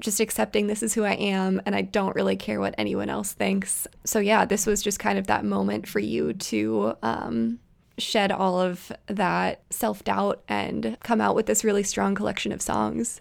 just 0.01 0.21
accepting 0.21 0.67
this 0.67 0.83
is 0.83 0.95
who 0.95 1.05
I 1.05 1.13
am 1.15 1.61
and 1.67 1.75
I 1.75 1.83
don't 1.83 2.15
really 2.15 2.37
care 2.37 2.61
what 2.61 2.75
anyone 2.79 3.09
else 3.09 3.33
thinks. 3.33 3.87
So, 4.05 4.19
yeah, 4.19 4.45
this 4.45 4.67
was 4.67 4.83
just 4.83 4.99
kind 4.99 5.19
of 5.19 5.27
that 5.29 5.45
moment 5.45 5.89
for 5.89 6.01
you 6.01 6.33
to 6.33 6.95
um, 7.03 7.59
shed 7.99 8.33
all 8.33 8.61
of 8.61 8.91
that 9.07 9.63
self 9.71 10.03
doubt 10.05 10.43
and 10.49 10.97
come 11.03 11.21
out 11.21 11.35
with 11.35 11.47
this 11.47 11.65
really 11.65 11.83
strong 11.83 12.15
collection 12.15 12.53
of 12.53 12.63
songs. 12.63 13.21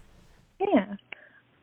Yeah. 0.58 0.94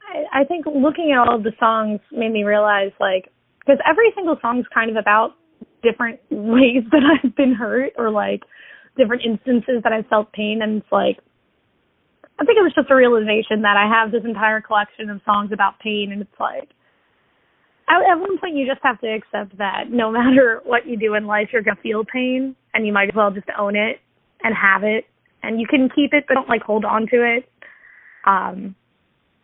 I, 0.07 0.41
I 0.41 0.43
think 0.45 0.65
looking 0.65 1.11
at 1.11 1.19
all 1.19 1.35
of 1.35 1.43
the 1.43 1.53
songs 1.59 1.99
made 2.11 2.31
me 2.31 2.43
realize, 2.43 2.91
like, 2.99 3.31
because 3.59 3.79
every 3.89 4.11
single 4.15 4.37
song 4.41 4.59
is 4.59 4.65
kind 4.73 4.89
of 4.89 4.95
about 4.95 5.35
different 5.83 6.19
ways 6.29 6.83
that 6.91 7.01
I've 7.03 7.35
been 7.35 7.53
hurt 7.53 7.93
or 7.97 8.09
like 8.09 8.43
different 8.97 9.23
instances 9.25 9.83
that 9.83 9.93
I've 9.93 10.07
felt 10.07 10.31
pain 10.33 10.61
and 10.61 10.81
it's 10.81 10.91
like 10.91 11.17
I 12.39 12.45
think 12.45 12.57
it 12.57 12.61
was 12.61 12.73
just 12.75 12.91
a 12.91 12.95
realization 12.95 13.63
that 13.63 13.77
I 13.77 13.89
have 13.89 14.11
this 14.11 14.23
entire 14.23 14.61
collection 14.61 15.09
of 15.09 15.21
songs 15.25 15.51
about 15.51 15.79
pain 15.79 16.11
and 16.11 16.21
it's 16.21 16.39
like 16.39 16.69
at 17.89 18.19
one 18.19 18.37
point 18.37 18.55
you 18.55 18.67
just 18.67 18.81
have 18.83 18.99
to 19.01 19.07
accept 19.07 19.57
that 19.57 19.89
no 19.89 20.11
matter 20.19 20.61
what 20.65 20.87
you 20.87 20.97
do 20.97 21.15
in 21.15 21.25
life 21.25 21.49
you're 21.51 21.63
gonna 21.63 21.79
feel 21.81 22.03
pain 22.05 22.55
and 22.73 22.85
you 22.85 22.93
might 22.93 23.09
as 23.09 23.15
well 23.15 23.31
just 23.31 23.47
own 23.57 23.75
it 23.75 23.99
and 24.43 24.55
have 24.55 24.83
it 24.83 25.05
and 25.43 25.59
you 25.59 25.67
can 25.67 25.89
keep 25.95 26.13
it 26.13 26.25
but 26.27 26.35
don't 26.35 26.49
like 26.49 26.61
hold 26.61 26.85
on 26.85 27.07
to 27.07 27.23
it. 27.23 27.49
Um 28.25 28.75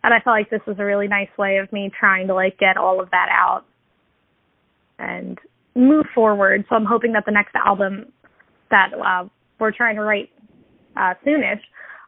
and 0.03 0.13
I 0.13 0.19
felt 0.19 0.35
like 0.35 0.49
this 0.49 0.61
was 0.67 0.75
a 0.79 0.85
really 0.85 1.07
nice 1.07 1.29
way 1.37 1.57
of 1.57 1.71
me 1.71 1.89
trying 1.97 2.27
to 2.27 2.33
like 2.33 2.59
get 2.59 2.75
all 2.75 2.99
of 2.99 3.09
that 3.11 3.29
out 3.31 3.63
and 4.99 5.39
move 5.75 6.05
forward. 6.13 6.65
So 6.69 6.75
I'm 6.75 6.85
hoping 6.85 7.13
that 7.13 7.23
the 7.25 7.31
next 7.31 7.55
album 7.55 8.11
that 8.69 8.91
uh, 8.93 9.27
we're 9.59 9.71
trying 9.71 9.95
to 9.95 10.01
write 10.01 10.29
uh, 10.97 11.13
soonish 11.25 11.61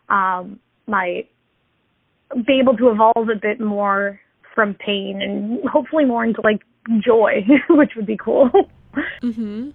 um, 0.09 0.59
might 0.87 1.29
be 2.45 2.59
able 2.59 2.75
to 2.77 2.89
evolve 2.89 3.29
a 3.29 3.39
bit 3.39 3.59
more 3.59 4.19
from 4.53 4.73
pain 4.73 5.21
and 5.21 5.67
hopefully 5.67 6.05
more 6.05 6.23
into 6.23 6.41
like 6.41 6.61
joy, 6.99 7.45
which 7.69 7.91
would 7.95 8.05
be 8.05 8.17
cool. 8.17 8.49
mhm. 9.21 9.73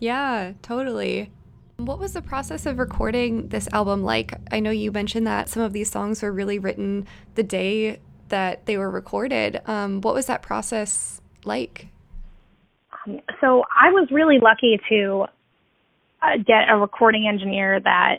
Yeah, 0.00 0.52
totally. 0.62 1.30
What 1.76 1.98
was 1.98 2.12
the 2.12 2.22
process 2.22 2.66
of 2.66 2.78
recording 2.78 3.48
this 3.48 3.68
album 3.72 4.02
like? 4.02 4.34
I 4.50 4.60
know 4.60 4.70
you 4.70 4.90
mentioned 4.90 5.26
that 5.26 5.48
some 5.48 5.62
of 5.62 5.72
these 5.72 5.90
songs 5.90 6.22
were 6.22 6.32
really 6.32 6.58
written 6.58 7.06
the 7.34 7.42
day 7.42 8.00
that 8.28 8.66
they 8.66 8.76
were 8.76 8.90
recorded. 8.90 9.60
Um, 9.66 10.00
what 10.00 10.14
was 10.14 10.26
that 10.26 10.42
process 10.42 11.20
like? 11.44 11.88
so 13.40 13.62
I 13.74 13.90
was 13.90 14.08
really 14.10 14.38
lucky 14.38 14.80
to 14.88 15.26
uh, 16.22 16.36
get 16.36 16.68
a 16.68 16.76
recording 16.76 17.26
engineer 17.26 17.80
that 17.80 18.18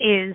is 0.00 0.34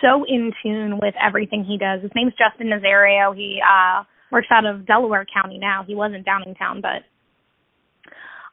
so 0.00 0.24
in 0.26 0.52
tune 0.62 0.98
with 1.00 1.14
everything 1.22 1.64
he 1.64 1.78
does. 1.78 2.02
His 2.02 2.10
name's 2.14 2.32
Justin 2.32 2.68
Nazario. 2.68 3.34
He 3.34 3.60
uh, 3.62 4.04
works 4.30 4.48
out 4.50 4.64
of 4.64 4.86
Delaware 4.86 5.26
County 5.32 5.58
now. 5.58 5.84
He 5.86 5.94
was 5.94 6.12
in 6.14 6.24
Downingtown, 6.24 6.80
but 6.80 7.04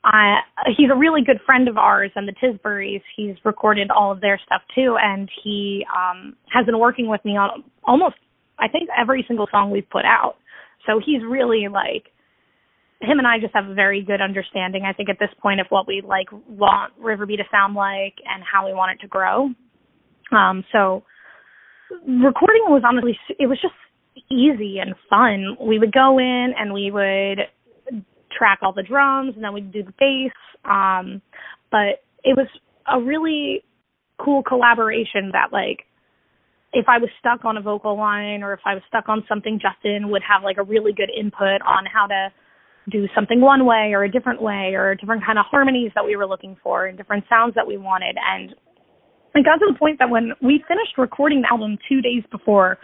uh, 0.04 0.36
he's 0.76 0.90
a 0.92 0.98
really 0.98 1.22
good 1.26 1.40
friend 1.46 1.68
of 1.68 1.78
ours 1.78 2.12
and 2.16 2.28
the 2.28 2.34
Tisburys. 2.34 3.02
He's 3.16 3.36
recorded 3.46 3.90
all 3.90 4.12
of 4.12 4.20
their 4.20 4.40
stuff 4.46 4.62
too, 4.76 4.98
and 5.02 5.30
he 5.44 5.86
um, 5.96 6.36
has 6.52 6.66
been 6.66 6.80
working 6.80 7.08
with 7.08 7.24
me 7.24 7.38
on 7.38 7.64
almost, 7.86 8.16
I 8.60 8.68
think, 8.68 8.90
every 9.00 9.24
single 9.28 9.48
song 9.50 9.72
we've 9.72 9.90
put 9.90 10.06
out. 10.06 10.36
So 10.86 11.00
he's 11.04 11.22
really 11.24 11.68
like 11.72 12.08
him 13.04 13.20
and 13.20 13.28
I 13.28 13.40
just 13.40 13.54
have 13.54 13.68
a 13.68 13.74
very 13.74 14.02
good 14.02 14.22
understanding, 14.22 14.84
I 14.86 14.94
think, 14.94 15.10
at 15.10 15.20
this 15.20 15.30
point 15.42 15.60
of 15.60 15.68
what 15.70 15.88
we 15.88 16.02
like 16.06 16.28
want 16.48 16.94
Riverby 17.02 17.38
to 17.38 17.44
sound 17.52 17.76
like 17.76 18.16
and 18.26 18.44
how 18.44 18.66
we 18.66 18.74
want 18.74 18.94
it 18.94 19.02
to 19.04 19.08
grow. 19.08 19.50
Um, 20.32 20.64
so 20.72 21.04
recording 22.08 22.64
was 22.68 22.84
honestly, 22.86 23.18
it 23.40 23.48
was 23.48 23.60
just 23.62 23.74
easy 24.30 24.80
and 24.80 24.96
fun. 25.10 25.58
We 25.62 25.80
would 25.80 25.92
go 25.92 26.20
in 26.20 26.54
and 26.58 26.74
we 26.74 26.92
would 26.92 27.40
track 28.36 28.60
all 28.62 28.74
the 28.74 28.84
drums 28.84 29.34
and 29.36 29.44
then 29.44 29.54
we'd 29.54 29.72
do 29.72 29.84
the 29.84 29.94
bass. 30.00 30.34
Um, 30.66 31.22
but 31.72 32.04
it 32.24 32.38
was 32.38 32.48
a 32.92 33.02
really 33.02 33.64
cool 34.24 34.44
collaboration 34.44 35.32
that 35.34 35.52
like 35.52 35.86
if 36.74 36.86
I 36.88 36.98
was 36.98 37.10
stuck 37.20 37.46
on 37.46 37.58
a 37.58 37.62
vocal 37.62 37.98
line 37.98 38.42
or 38.42 38.54
if 38.54 38.62
I 38.66 38.74
was 38.74 38.84
stuck 38.88 39.08
on 39.08 39.24
something, 39.30 39.60
Justin 39.62 40.10
would 40.10 40.24
have 40.28 40.44
like 40.44 40.58
a 40.58 40.64
really 40.64 40.94
good 40.94 41.10
input 41.16 41.62
on 41.62 41.86
how 41.86 42.08
to 42.08 42.30
do 42.90 43.08
something 43.16 43.40
one 43.40 43.66
way 43.66 43.92
or 43.94 44.04
a 44.04 44.12
different 44.12 44.42
way 44.42 44.74
or 44.76 44.96
different 44.96 45.24
kind 45.26 45.40
of 45.40 45.46
harmonies 45.50 45.92
that 45.96 46.04
we 46.04 46.16
were 46.16 46.26
looking 46.26 46.58
for 46.62 46.86
and 46.86 46.98
different 46.98 47.24
sounds 47.30 47.56
that 47.56 47.68
we 47.68 47.78
wanted. 47.78 48.18
And 48.18 48.56
it 49.36 49.46
got 49.46 49.58
to 49.58 49.72
the 49.72 49.78
point 49.78 50.00
that 50.00 50.10
when 50.10 50.34
we 50.42 50.64
finished 50.68 50.98
recording 50.98 51.42
the 51.42 51.48
album 51.52 51.78
two 51.90 52.02
days 52.02 52.24
before 52.32 52.78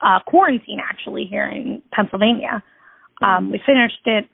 uh, 0.00 0.20
quarantine, 0.26 0.80
actually 0.82 1.26
here 1.26 1.46
in 1.46 1.82
Pennsylvania, 1.92 2.62
um, 3.22 3.50
we 3.50 3.60
finished 3.64 4.00
it 4.06 4.28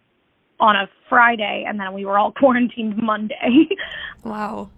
on 0.61 0.77
a 0.77 0.89
Friday 1.09 1.65
and 1.67 1.79
then 1.79 1.93
we 1.93 2.05
were 2.05 2.19
all 2.19 2.33
quarantined 2.39 2.97
Monday. 2.97 3.69
wow 4.25 4.71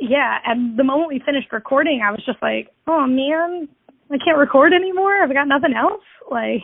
yeah, 0.00 0.38
and 0.46 0.78
the 0.78 0.84
moment 0.84 1.10
we 1.10 1.20
finished 1.24 1.52
recording, 1.52 2.00
I 2.04 2.10
was 2.10 2.22
just 2.24 2.40
like, 2.40 2.68
oh 2.86 3.06
man, 3.06 3.68
I 4.10 4.16
can't 4.24 4.38
record 4.38 4.72
anymore. 4.72 5.22
I've 5.22 5.32
got 5.32 5.46
nothing 5.46 5.74
else. 5.76 6.02
Like, 6.30 6.62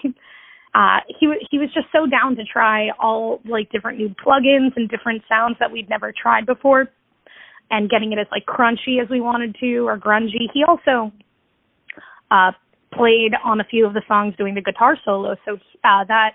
uh, 0.77 1.01
he 1.19 1.27
he 1.51 1.59
was 1.59 1.71
just 1.75 1.89
so 1.91 2.07
down 2.07 2.37
to 2.37 2.45
try 2.45 2.91
all 3.01 3.41
like 3.45 3.69
different 3.73 3.99
new 3.99 4.11
plugins 4.11 4.77
and 4.77 4.89
different 4.89 5.23
sounds 5.29 5.57
that 5.59 5.73
we'd 5.73 5.91
never 5.91 6.13
tried 6.13 6.47
before, 6.47 6.89
and 7.71 7.91
getting 7.91 8.13
it 8.13 8.19
as 8.19 8.27
like 8.31 8.47
crunchy 8.47 9.03
as 9.03 9.09
we 9.11 9.21
wanted 9.21 9.57
to 9.61 9.87
or 9.89 9.99
grungy. 9.99 10.49
He 10.53 10.65
also 10.67 11.13
uh, 12.31 12.53
played 12.93 13.33
on 13.45 13.61
a 13.61 13.65
few 13.65 13.87
of 13.87 13.95
the 13.95 14.03
songs 14.07 14.35
doing 14.37 14.55
the 14.55 14.63
guitar 14.63 14.97
solo, 15.05 15.37
so 15.45 15.55
uh, 15.85 16.05
that 16.09 16.31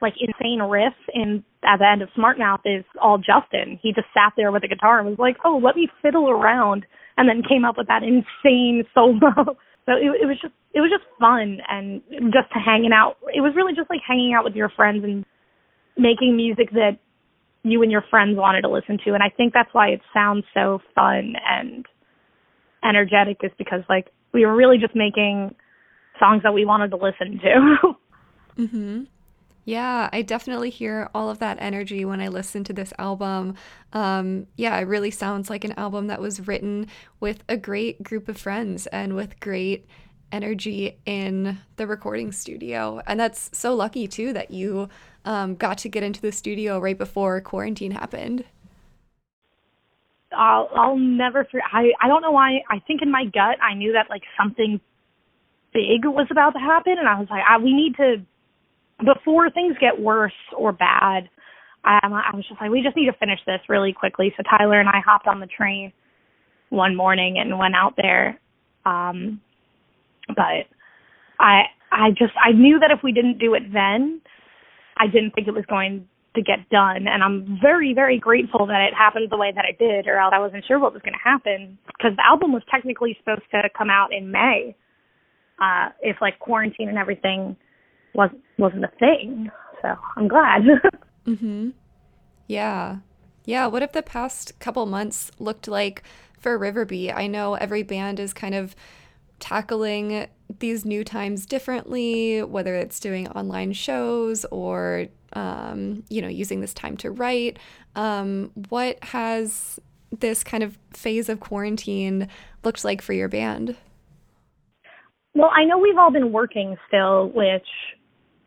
like 0.00 0.14
insane 0.20 0.62
riff 0.62 0.94
in 1.12 1.42
at 1.64 1.78
the 1.78 1.86
end 1.86 2.02
of 2.02 2.08
Smart 2.14 2.38
Mouth 2.38 2.60
is 2.64 2.84
all 3.02 3.18
Justin. 3.18 3.78
He 3.82 3.92
just 3.92 4.06
sat 4.14 4.32
there 4.36 4.52
with 4.52 4.62
a 4.64 4.68
the 4.68 4.74
guitar 4.74 5.00
and 5.00 5.08
was 5.08 5.18
like, 5.18 5.36
"Oh, 5.44 5.60
let 5.62 5.76
me 5.76 5.88
fiddle 6.02 6.30
around," 6.30 6.86
and 7.16 7.28
then 7.28 7.42
came 7.42 7.64
up 7.64 7.76
with 7.76 7.88
that 7.88 8.02
insane 8.02 8.84
solo. 8.94 9.56
So 9.86 9.92
it, 9.96 10.22
it 10.22 10.26
was 10.26 10.38
just 10.40 10.54
it 10.74 10.80
was 10.80 10.90
just 10.90 11.08
fun 11.18 11.58
and 11.68 12.02
just 12.32 12.48
hanging 12.52 12.92
out. 12.92 13.16
It 13.34 13.40
was 13.40 13.54
really 13.56 13.74
just 13.74 13.90
like 13.90 14.00
hanging 14.06 14.34
out 14.34 14.44
with 14.44 14.54
your 14.54 14.68
friends 14.68 15.02
and 15.02 15.24
making 15.96 16.36
music 16.36 16.70
that 16.72 16.98
you 17.62 17.82
and 17.82 17.90
your 17.90 18.04
friends 18.10 18.36
wanted 18.36 18.62
to 18.62 18.68
listen 18.68 18.98
to. 19.04 19.14
And 19.14 19.22
I 19.22 19.30
think 19.30 19.52
that's 19.52 19.72
why 19.72 19.88
it 19.88 20.00
sounds 20.14 20.44
so 20.54 20.80
fun 20.94 21.34
and 21.48 21.86
energetic 22.84 23.38
is 23.42 23.50
because 23.58 23.82
like 23.88 24.08
we 24.32 24.46
were 24.46 24.54
really 24.54 24.78
just 24.78 24.94
making 24.94 25.54
songs 26.18 26.42
that 26.42 26.52
we 26.52 26.64
wanted 26.64 26.90
to 26.90 26.96
listen 26.96 27.40
to. 27.40 27.96
mhm. 28.62 29.06
Yeah, 29.64 30.08
I 30.14 30.22
definitely 30.22 30.70
hear 30.70 31.10
all 31.14 31.28
of 31.28 31.40
that 31.40 31.58
energy 31.60 32.02
when 32.06 32.22
I 32.22 32.28
listen 32.28 32.64
to 32.64 32.72
this 32.72 32.94
album. 32.98 33.54
Um, 33.92 34.46
yeah, 34.56 34.78
it 34.78 34.84
really 34.84 35.10
sounds 35.10 35.50
like 35.50 35.62
an 35.62 35.72
album 35.72 36.06
that 36.06 36.22
was 36.22 36.46
written 36.46 36.86
with 37.20 37.44
a 37.50 37.58
great 37.58 38.02
group 38.02 38.30
of 38.30 38.38
friends 38.38 38.86
and 38.86 39.14
with 39.14 39.38
great 39.40 39.86
energy 40.32 40.98
in 41.04 41.58
the 41.76 41.86
recording 41.86 42.32
studio. 42.32 43.02
And 43.06 43.20
that's 43.20 43.50
so 43.52 43.74
lucky 43.74 44.08
too 44.08 44.32
that 44.32 44.50
you 44.50 44.88
um, 45.28 45.54
got 45.54 45.76
to 45.78 45.88
get 45.90 46.02
into 46.02 46.22
the 46.22 46.32
studio 46.32 46.78
right 46.80 46.96
before 46.96 47.40
quarantine 47.42 47.90
happened. 47.90 48.44
I'll 50.32 50.68
I'll 50.74 50.98
never 50.98 51.44
forget. 51.44 51.66
I 51.70 51.92
I 52.00 52.08
don't 52.08 52.22
know 52.22 52.30
why. 52.30 52.62
I 52.70 52.80
think 52.86 53.02
in 53.02 53.10
my 53.10 53.24
gut 53.26 53.60
I 53.62 53.74
knew 53.74 53.92
that 53.92 54.06
like 54.08 54.22
something 54.40 54.80
big 55.74 56.04
was 56.04 56.26
about 56.30 56.52
to 56.52 56.58
happen, 56.58 56.96
and 56.98 57.06
I 57.06 57.20
was 57.20 57.28
like, 57.30 57.42
I, 57.48 57.58
we 57.58 57.74
need 57.74 57.96
to 57.96 58.24
before 59.04 59.50
things 59.50 59.76
get 59.78 60.00
worse 60.00 60.32
or 60.56 60.72
bad, 60.72 61.28
I, 61.84 61.98
I 62.02 62.34
was 62.34 62.44
just 62.48 62.60
like, 62.60 62.70
we 62.70 62.82
just 62.82 62.96
need 62.96 63.06
to 63.06 63.12
finish 63.12 63.38
this 63.46 63.60
really 63.68 63.92
quickly. 63.92 64.32
So 64.36 64.42
Tyler 64.42 64.80
and 64.80 64.88
I 64.88 65.00
hopped 65.04 65.26
on 65.26 65.40
the 65.40 65.46
train 65.46 65.92
one 66.70 66.96
morning 66.96 67.38
and 67.38 67.58
went 67.58 67.76
out 67.76 67.94
there. 67.96 68.40
Um, 68.84 69.40
but 70.28 70.66
I, 71.38 71.62
I 71.92 72.10
just, 72.10 72.32
I 72.44 72.52
knew 72.52 72.80
that 72.80 72.90
if 72.90 73.04
we 73.04 73.12
didn't 73.12 73.38
do 73.38 73.54
it 73.54 73.72
then, 73.72 74.20
I 74.98 75.06
didn't 75.06 75.32
think 75.34 75.48
it 75.48 75.54
was 75.54 75.64
going 75.66 76.08
to 76.34 76.42
get 76.42 76.68
done. 76.70 77.06
And 77.08 77.22
I'm 77.22 77.58
very, 77.60 77.94
very 77.94 78.18
grateful 78.18 78.66
that 78.66 78.88
it 78.88 78.94
happened 78.94 79.28
the 79.30 79.36
way 79.36 79.52
that 79.54 79.64
it 79.64 79.78
did, 79.78 80.06
or 80.06 80.18
else 80.18 80.32
I 80.34 80.38
wasn't 80.38 80.64
sure 80.66 80.78
what 80.78 80.92
was 80.92 81.02
going 81.02 81.14
to 81.14 81.22
happen 81.22 81.78
because 81.86 82.16
the 82.16 82.24
album 82.24 82.52
was 82.52 82.62
technically 82.70 83.16
supposed 83.18 83.42
to 83.50 83.62
come 83.76 83.90
out 83.90 84.12
in 84.12 84.30
May. 84.30 84.76
Uh, 85.60 85.88
if 86.02 86.16
like 86.20 86.38
quarantine 86.38 86.88
and 86.88 86.98
everything 86.98 87.56
wasn't 88.14 88.40
wasn't 88.58 88.84
a 88.84 88.90
thing. 89.00 89.50
So 89.82 89.96
I'm 90.16 90.28
glad. 90.28 90.62
mhm. 91.26 91.72
Yeah. 92.46 92.98
Yeah, 93.44 93.66
what 93.66 93.82
if 93.82 93.92
the 93.92 94.02
past 94.02 94.58
couple 94.60 94.84
months 94.86 95.32
looked 95.38 95.66
like 95.66 96.02
for 96.38 96.58
Riverby? 96.58 97.12
I 97.14 97.26
know 97.26 97.54
every 97.54 97.82
band 97.82 98.20
is 98.20 98.32
kind 98.32 98.54
of 98.54 98.76
tackling 99.40 100.28
these 100.58 100.84
new 100.84 101.04
times 101.04 101.46
differently, 101.46 102.42
whether 102.42 102.74
it's 102.74 103.00
doing 103.00 103.28
online 103.28 103.72
shows 103.72 104.44
or 104.46 105.08
um, 105.34 106.04
you 106.08 106.22
know, 106.22 106.28
using 106.28 106.60
this 106.60 106.74
time 106.74 106.96
to 106.98 107.10
write. 107.10 107.58
Um, 107.94 108.50
what 108.68 109.02
has 109.04 109.78
this 110.10 110.42
kind 110.42 110.62
of 110.62 110.78
phase 110.92 111.28
of 111.28 111.40
quarantine 111.40 112.28
looked 112.64 112.84
like 112.84 113.02
for 113.02 113.12
your 113.12 113.28
band? 113.28 113.76
Well, 115.34 115.50
I 115.54 115.64
know 115.64 115.78
we've 115.78 115.98
all 115.98 116.10
been 116.10 116.32
working 116.32 116.76
still, 116.88 117.28
which 117.28 117.66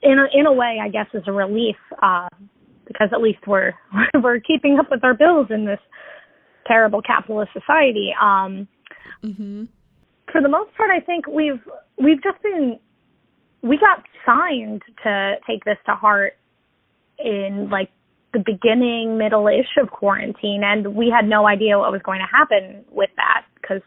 in 0.01 0.17
a, 0.17 0.27
in 0.37 0.45
a 0.45 0.53
way, 0.53 0.79
I 0.81 0.89
guess, 0.89 1.07
is 1.13 1.23
a 1.27 1.31
relief 1.31 1.77
uh, 2.01 2.27
because 2.85 3.09
at 3.13 3.21
least 3.21 3.39
we're 3.47 3.73
we're 4.21 4.39
keeping 4.39 4.77
up 4.79 4.89
with 4.89 5.03
our 5.03 5.13
bills 5.13 5.47
in 5.49 5.65
this 5.65 5.79
terrible 6.67 7.01
capitalist 7.01 7.51
society. 7.53 8.13
Um, 8.19 8.67
mm-hmm. 9.23 9.65
For 10.31 10.41
the 10.41 10.49
most 10.49 10.75
part, 10.75 10.89
I 10.91 10.99
think 10.99 11.27
we've 11.27 11.61
we've 11.97 12.21
just 12.23 12.41
been 12.41 12.79
we 13.61 13.77
got 13.77 14.03
signed 14.25 14.81
to 15.03 15.35
Take 15.47 15.65
This 15.65 15.77
to 15.85 15.95
Heart 15.95 16.33
in 17.19 17.69
like 17.69 17.89
the 18.33 18.39
beginning, 18.39 19.17
middle-ish 19.17 19.77
of 19.81 19.91
quarantine, 19.91 20.61
and 20.63 20.95
we 20.95 21.09
had 21.09 21.27
no 21.27 21.47
idea 21.47 21.77
what 21.77 21.91
was 21.91 22.01
going 22.03 22.19
to 22.19 22.25
happen 22.25 22.85
with 22.89 23.09
that 23.17 23.45
because 23.55 23.81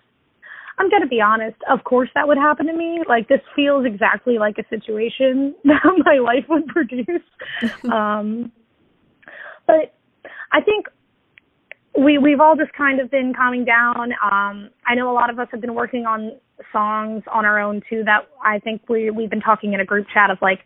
I'm 0.79 0.91
going 0.91 1.03
to 1.03 1.09
be 1.09 1.21
honest. 1.21 1.57
Of 1.71 1.85
course, 1.85 2.11
that 2.15 2.29
would 2.29 2.37
happen 2.37 2.67
to 2.67 2.73
me. 2.73 3.01
Like 3.09 3.29
this 3.29 3.41
feels 3.57 3.87
exactly 3.87 4.39
like 4.39 4.57
a 4.59 4.69
situation 4.69 5.55
that 5.65 5.83
my 6.05 6.19
life 6.19 6.45
would 6.49 6.67
produce. 6.67 7.23
um, 7.93 8.53
but 9.67 9.95
I 10.53 10.61
think 10.61 10.87
we 11.99 12.19
we've 12.19 12.41
all 12.41 12.57
just 12.57 12.73
kind 12.73 13.01
of 13.01 13.11
been 13.11 13.33
calming 13.37 13.65
down. 13.65 14.13
Um, 14.23 14.71
I 14.87 14.95
know 14.95 15.11
a 15.11 15.15
lot 15.15 15.31
of 15.31 15.39
us 15.39 15.49
have 15.53 15.61
been 15.61 15.75
working 15.75 16.07
on 16.07 16.33
songs 16.73 17.23
on 17.33 17.45
our 17.45 17.61
own 17.61 17.83
too. 17.89 18.03
That 18.05 18.29
I 18.45 18.59
think 18.59 18.89
we 18.89 19.11
we've 19.11 19.31
been 19.31 19.41
talking 19.41 19.73
in 19.73 19.81
a 19.81 19.85
group 19.85 20.07
chat 20.13 20.31
of 20.31 20.39
like 20.43 20.61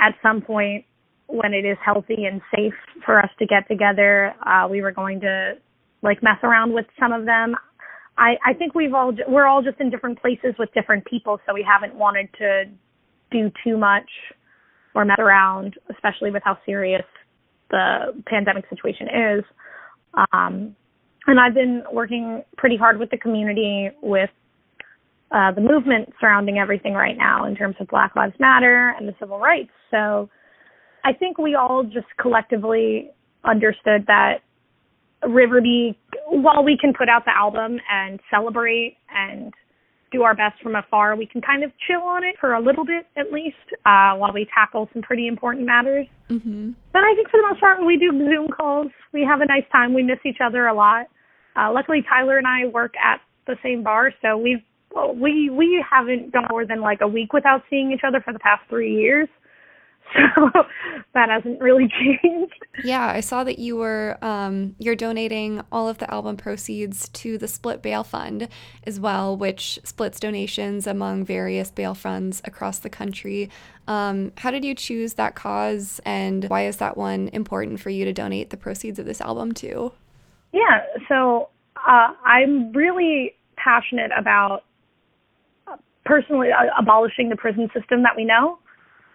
at 0.00 0.14
some 0.22 0.40
point 0.40 0.84
when 1.26 1.54
it 1.54 1.64
is 1.64 1.76
healthy 1.84 2.24
and 2.24 2.40
safe 2.54 2.74
for 3.04 3.18
us 3.18 3.30
to 3.38 3.46
get 3.46 3.66
together, 3.68 4.34
uh, 4.46 4.68
we 4.68 4.82
were 4.82 4.92
going 4.92 5.20
to 5.20 5.54
like 6.02 6.22
mess 6.22 6.38
around 6.42 6.74
with 6.74 6.86
some 7.00 7.12
of 7.12 7.24
them. 7.24 7.54
I, 8.16 8.34
I 8.46 8.52
think 8.54 8.74
we've 8.74 8.94
all 8.94 9.12
we're 9.26 9.46
all 9.46 9.62
just 9.62 9.80
in 9.80 9.90
different 9.90 10.20
places 10.20 10.54
with 10.58 10.72
different 10.74 11.04
people, 11.06 11.40
so 11.46 11.54
we 11.54 11.66
haven't 11.66 11.98
wanted 11.98 12.28
to 12.38 12.64
do 13.30 13.50
too 13.64 13.76
much 13.76 14.08
or 14.94 15.04
mess 15.04 15.18
around, 15.18 15.74
especially 15.90 16.30
with 16.30 16.42
how 16.44 16.56
serious 16.64 17.04
the 17.70 18.22
pandemic 18.26 18.64
situation 18.70 19.08
is. 19.08 19.44
Um, 20.32 20.76
and 21.26 21.40
I've 21.40 21.54
been 21.54 21.82
working 21.92 22.42
pretty 22.56 22.76
hard 22.76 22.98
with 22.98 23.10
the 23.10 23.16
community 23.18 23.90
with 24.02 24.30
uh, 25.30 25.52
the 25.52 25.60
movement 25.60 26.12
surrounding 26.20 26.58
everything 26.58 26.92
right 26.94 27.16
now 27.16 27.46
in 27.46 27.56
terms 27.56 27.76
of 27.80 27.88
Black 27.88 28.14
Lives 28.14 28.34
Matter 28.38 28.94
and 28.98 29.08
the 29.08 29.14
civil 29.18 29.38
rights. 29.38 29.70
So 29.90 30.28
I 31.04 31.12
think 31.12 31.38
we 31.38 31.54
all 31.54 31.82
just 31.82 32.06
collectively 32.20 33.10
understood 33.44 34.06
that 34.06 34.38
Riverby, 35.24 35.96
while 36.28 36.62
we 36.62 36.76
can 36.78 36.92
put 36.92 37.08
out 37.08 37.24
the 37.24 37.36
album 37.36 37.78
and 37.90 38.20
celebrate 38.30 38.96
and 39.14 39.52
do 40.14 40.22
our 40.22 40.34
best 40.34 40.62
from 40.62 40.76
afar, 40.76 41.16
we 41.16 41.26
can 41.26 41.40
kind 41.40 41.64
of 41.64 41.72
chill 41.86 42.02
on 42.02 42.22
it 42.24 42.36
for 42.40 42.54
a 42.54 42.60
little 42.60 42.84
bit 42.84 43.06
at 43.16 43.32
least 43.32 43.56
uh, 43.84 44.14
while 44.14 44.32
we 44.32 44.46
tackle 44.54 44.88
some 44.92 45.02
pretty 45.02 45.26
important 45.26 45.66
matters. 45.66 46.06
Mm-hmm. 46.30 46.70
But 46.92 47.02
I 47.02 47.14
think 47.14 47.28
for 47.30 47.38
the 47.38 47.48
most 47.48 47.60
part, 47.60 47.78
when 47.78 47.86
we 47.86 47.98
do 47.98 48.10
Zoom 48.10 48.48
calls, 48.48 48.88
we 49.12 49.26
have 49.28 49.40
a 49.40 49.46
nice 49.46 49.66
time. 49.72 49.92
We 49.92 50.02
miss 50.02 50.18
each 50.24 50.38
other 50.44 50.66
a 50.66 50.74
lot. 50.74 51.06
Uh, 51.56 51.72
luckily, 51.72 52.02
Tyler 52.08 52.38
and 52.38 52.46
I 52.46 52.66
work 52.66 52.94
at 52.96 53.20
the 53.46 53.56
same 53.62 53.82
bar, 53.82 54.12
so 54.22 54.36
we've 54.36 54.62
well, 54.94 55.14
we 55.14 55.50
we 55.50 55.84
haven't 55.88 56.32
gone 56.32 56.46
more 56.50 56.64
than 56.64 56.80
like 56.80 57.00
a 57.00 57.08
week 57.08 57.32
without 57.32 57.62
seeing 57.68 57.90
each 57.90 58.04
other 58.06 58.20
for 58.20 58.32
the 58.32 58.38
past 58.38 58.62
three 58.68 58.94
years. 58.94 59.28
So 60.36 60.50
that 61.14 61.28
hasn't 61.28 61.60
really 61.60 61.88
changed. 62.22 62.54
Yeah, 62.84 63.06
I 63.06 63.20
saw 63.20 63.44
that 63.44 63.58
you 63.58 63.76
were 63.76 64.18
um, 64.22 64.74
you're 64.78 64.96
donating 64.96 65.62
all 65.70 65.88
of 65.88 65.98
the 65.98 66.12
album 66.12 66.36
proceeds 66.36 67.08
to 67.10 67.38
the 67.38 67.48
Split 67.48 67.82
Bail 67.82 68.04
Fund 68.04 68.48
as 68.84 68.98
well, 68.98 69.36
which 69.36 69.78
splits 69.84 70.20
donations 70.20 70.86
among 70.86 71.24
various 71.24 71.70
bail 71.70 71.94
funds 71.94 72.42
across 72.44 72.78
the 72.78 72.90
country. 72.90 73.50
Um, 73.86 74.32
how 74.38 74.50
did 74.50 74.64
you 74.64 74.74
choose 74.74 75.14
that 75.14 75.34
cause, 75.34 76.00
and 76.04 76.44
why 76.46 76.66
is 76.66 76.78
that 76.78 76.96
one 76.96 77.28
important 77.32 77.80
for 77.80 77.90
you 77.90 78.04
to 78.04 78.12
donate 78.12 78.50
the 78.50 78.56
proceeds 78.56 78.98
of 78.98 79.06
this 79.06 79.20
album 79.20 79.52
to? 79.54 79.92
Yeah, 80.52 80.84
so 81.08 81.48
uh, 81.86 82.14
I'm 82.24 82.72
really 82.72 83.34
passionate 83.56 84.10
about 84.16 84.64
uh, 85.66 85.76
personally 86.04 86.50
uh, 86.50 86.66
abolishing 86.78 87.28
the 87.28 87.36
prison 87.36 87.68
system 87.74 88.02
that 88.02 88.16
we 88.16 88.24
know. 88.24 88.58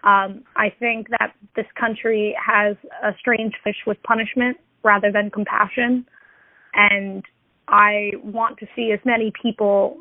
Um, 0.02 0.44
I 0.56 0.72
think 0.78 1.08
that 1.10 1.34
this 1.56 1.66
country 1.78 2.34
has 2.44 2.76
a 3.02 3.10
strange 3.18 3.54
fish 3.62 3.76
with 3.86 4.02
punishment 4.02 4.56
rather 4.82 5.12
than 5.12 5.30
compassion. 5.30 6.06
And 6.74 7.22
I 7.68 8.12
want 8.22 8.58
to 8.58 8.66
see 8.74 8.92
as 8.92 9.00
many 9.04 9.32
people 9.42 9.98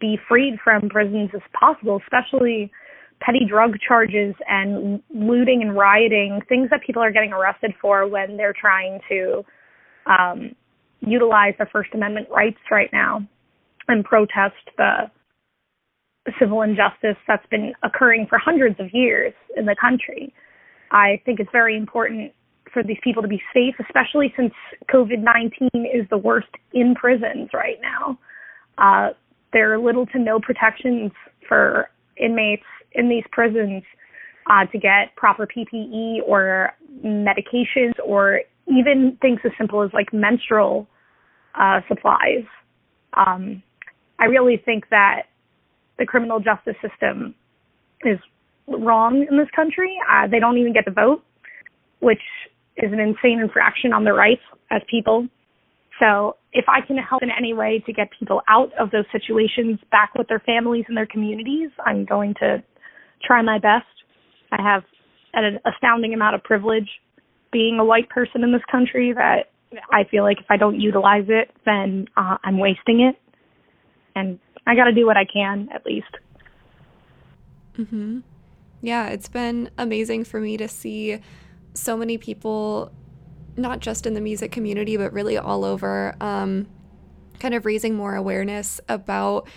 be 0.00 0.18
freed 0.28 0.58
from 0.62 0.88
prisons 0.88 1.30
as 1.34 1.42
possible, 1.58 2.00
especially 2.02 2.70
petty 3.20 3.44
drug 3.46 3.76
charges 3.86 4.34
and 4.48 5.02
looting 5.14 5.60
and 5.62 5.76
rioting, 5.76 6.40
things 6.48 6.70
that 6.70 6.80
people 6.86 7.02
are 7.02 7.10
getting 7.10 7.32
arrested 7.32 7.72
for 7.80 8.08
when 8.08 8.36
they're 8.36 8.54
trying 8.58 9.00
to 9.08 9.44
um, 10.06 10.54
utilize 11.00 11.54
their 11.58 11.68
First 11.70 11.90
Amendment 11.92 12.28
rights 12.30 12.58
right 12.70 12.90
now 12.92 13.26
and 13.88 14.04
protest 14.04 14.54
the 14.76 15.10
civil 16.38 16.62
injustice 16.62 17.16
that's 17.26 17.46
been 17.50 17.72
occurring 17.82 18.26
for 18.28 18.38
hundreds 18.38 18.78
of 18.80 18.86
years 18.92 19.32
in 19.56 19.66
the 19.66 19.76
country. 19.80 20.32
I 20.90 21.20
think 21.24 21.40
it's 21.40 21.50
very 21.52 21.76
important 21.76 22.32
for 22.72 22.82
these 22.82 22.98
people 23.02 23.22
to 23.22 23.28
be 23.28 23.42
safe, 23.52 23.74
especially 23.80 24.32
since 24.36 24.52
COVID 24.92 25.22
19 25.22 25.68
is 25.74 26.08
the 26.10 26.18
worst 26.18 26.48
in 26.72 26.94
prisons 26.94 27.50
right 27.52 27.78
now. 27.82 28.18
Uh, 28.78 29.10
there 29.52 29.72
are 29.72 29.78
little 29.78 30.06
to 30.06 30.18
no 30.18 30.38
protections 30.40 31.12
for 31.48 31.90
inmates 32.16 32.64
in 32.92 33.08
these 33.08 33.24
prisons 33.32 33.82
uh, 34.48 34.66
to 34.66 34.78
get 34.78 35.14
proper 35.16 35.46
PPE 35.46 36.18
or 36.26 36.72
medications 37.04 37.92
or 38.04 38.40
even 38.66 39.18
things 39.20 39.40
as 39.44 39.52
simple 39.58 39.82
as 39.82 39.90
like 39.92 40.12
menstrual 40.12 40.86
uh, 41.60 41.80
supplies. 41.88 42.44
Um, 43.14 43.62
I 44.18 44.26
really 44.26 44.56
think 44.56 44.88
that 44.90 45.22
the 46.00 46.06
criminal 46.06 46.40
justice 46.40 46.74
system 46.82 47.34
is 48.04 48.18
wrong 48.66 49.24
in 49.30 49.36
this 49.36 49.48
country. 49.54 49.94
Uh, 50.10 50.26
they 50.26 50.40
don't 50.40 50.58
even 50.58 50.72
get 50.72 50.86
to 50.86 50.90
vote, 50.90 51.22
which 52.00 52.22
is 52.78 52.90
an 52.92 52.98
insane 52.98 53.38
infraction 53.38 53.92
on 53.92 54.02
their 54.02 54.14
rights 54.14 54.42
as 54.70 54.80
people. 54.90 55.28
So 56.00 56.36
if 56.54 56.64
I 56.66 56.80
can 56.84 56.96
help 56.96 57.22
in 57.22 57.28
any 57.30 57.52
way 57.52 57.82
to 57.84 57.92
get 57.92 58.08
people 58.18 58.40
out 58.48 58.72
of 58.80 58.90
those 58.90 59.04
situations 59.12 59.78
back 59.90 60.14
with 60.16 60.26
their 60.28 60.40
families 60.40 60.86
and 60.88 60.96
their 60.96 61.06
communities, 61.06 61.68
I'm 61.84 62.06
going 62.06 62.34
to 62.40 62.62
try 63.22 63.42
my 63.42 63.58
best. 63.58 63.84
I 64.50 64.62
have 64.62 64.82
an 65.34 65.60
astounding 65.66 66.14
amount 66.14 66.34
of 66.34 66.42
privilege 66.42 66.88
being 67.52 67.78
a 67.78 67.84
white 67.84 68.08
person 68.08 68.42
in 68.42 68.52
this 68.52 68.62
country 68.72 69.12
that 69.12 69.50
I 69.92 70.04
feel 70.10 70.22
like 70.22 70.38
if 70.40 70.46
I 70.48 70.56
don't 70.56 70.80
utilize 70.80 71.26
it, 71.28 71.50
then 71.66 72.06
uh, 72.16 72.38
I'm 72.42 72.58
wasting 72.58 73.02
it. 73.02 73.16
And 74.14 74.38
I 74.70 74.76
got 74.76 74.84
to 74.84 74.92
do 74.92 75.04
what 75.04 75.16
I 75.16 75.24
can 75.24 75.68
at 75.74 75.84
least. 75.84 76.16
Mhm. 77.76 78.22
Yeah, 78.82 79.08
it's 79.08 79.28
been 79.28 79.68
amazing 79.76 80.22
for 80.22 80.40
me 80.40 80.56
to 80.58 80.68
see 80.68 81.18
so 81.74 81.96
many 81.96 82.16
people 82.16 82.92
not 83.56 83.80
just 83.80 84.06
in 84.06 84.14
the 84.14 84.20
music 84.20 84.52
community 84.52 84.96
but 84.96 85.12
really 85.12 85.36
all 85.36 85.64
over 85.64 86.14
um, 86.20 86.68
kind 87.40 87.52
of 87.52 87.66
raising 87.66 87.96
more 87.96 88.14
awareness 88.14 88.80
about 88.88 89.48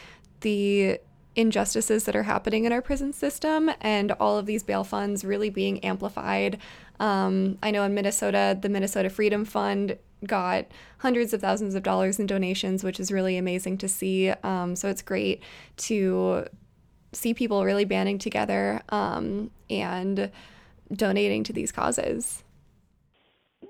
the 0.42 1.00
injustices 1.36 2.06
that 2.06 2.16
are 2.16 2.24
happening 2.24 2.66
in 2.66 2.72
our 2.72 2.82
prison 2.82 3.14
system 3.14 3.70
and 3.82 4.12
all 4.14 4.38
of 4.40 4.48
these 4.48 4.64
bail 4.64 4.84
funds 4.84 5.24
really 5.24 5.52
being 5.52 5.80
amplified. 5.86 6.58
Um, 7.00 7.60
I 7.62 7.70
know 7.70 7.84
in 7.84 7.94
Minnesota, 7.94 8.58
the 8.60 8.70
Minnesota 8.70 9.12
Freedom 9.12 9.46
Fund 9.46 9.98
got 10.26 10.66
hundreds 11.00 11.34
of 11.34 11.42
thousands 11.42 11.76
of 11.76 11.84
dollars 11.84 12.20
in 12.20 12.26
donations, 12.26 12.84
which 12.84 13.00
is 13.00 13.12
really 13.12 13.38
amazing 13.38 13.78
to 13.80 13.88
see. 13.88 14.30
Um, 14.30 14.76
so 14.76 14.90
it's 14.90 15.02
great 15.02 15.42
to 15.78 16.46
see 17.12 17.34
people 17.34 17.64
really 17.64 17.86
banding 17.86 18.18
together 18.18 18.82
um, 18.90 19.52
and 19.70 20.32
donating 20.92 21.44
to 21.46 21.54
these 21.54 21.72
causes. 21.72 22.44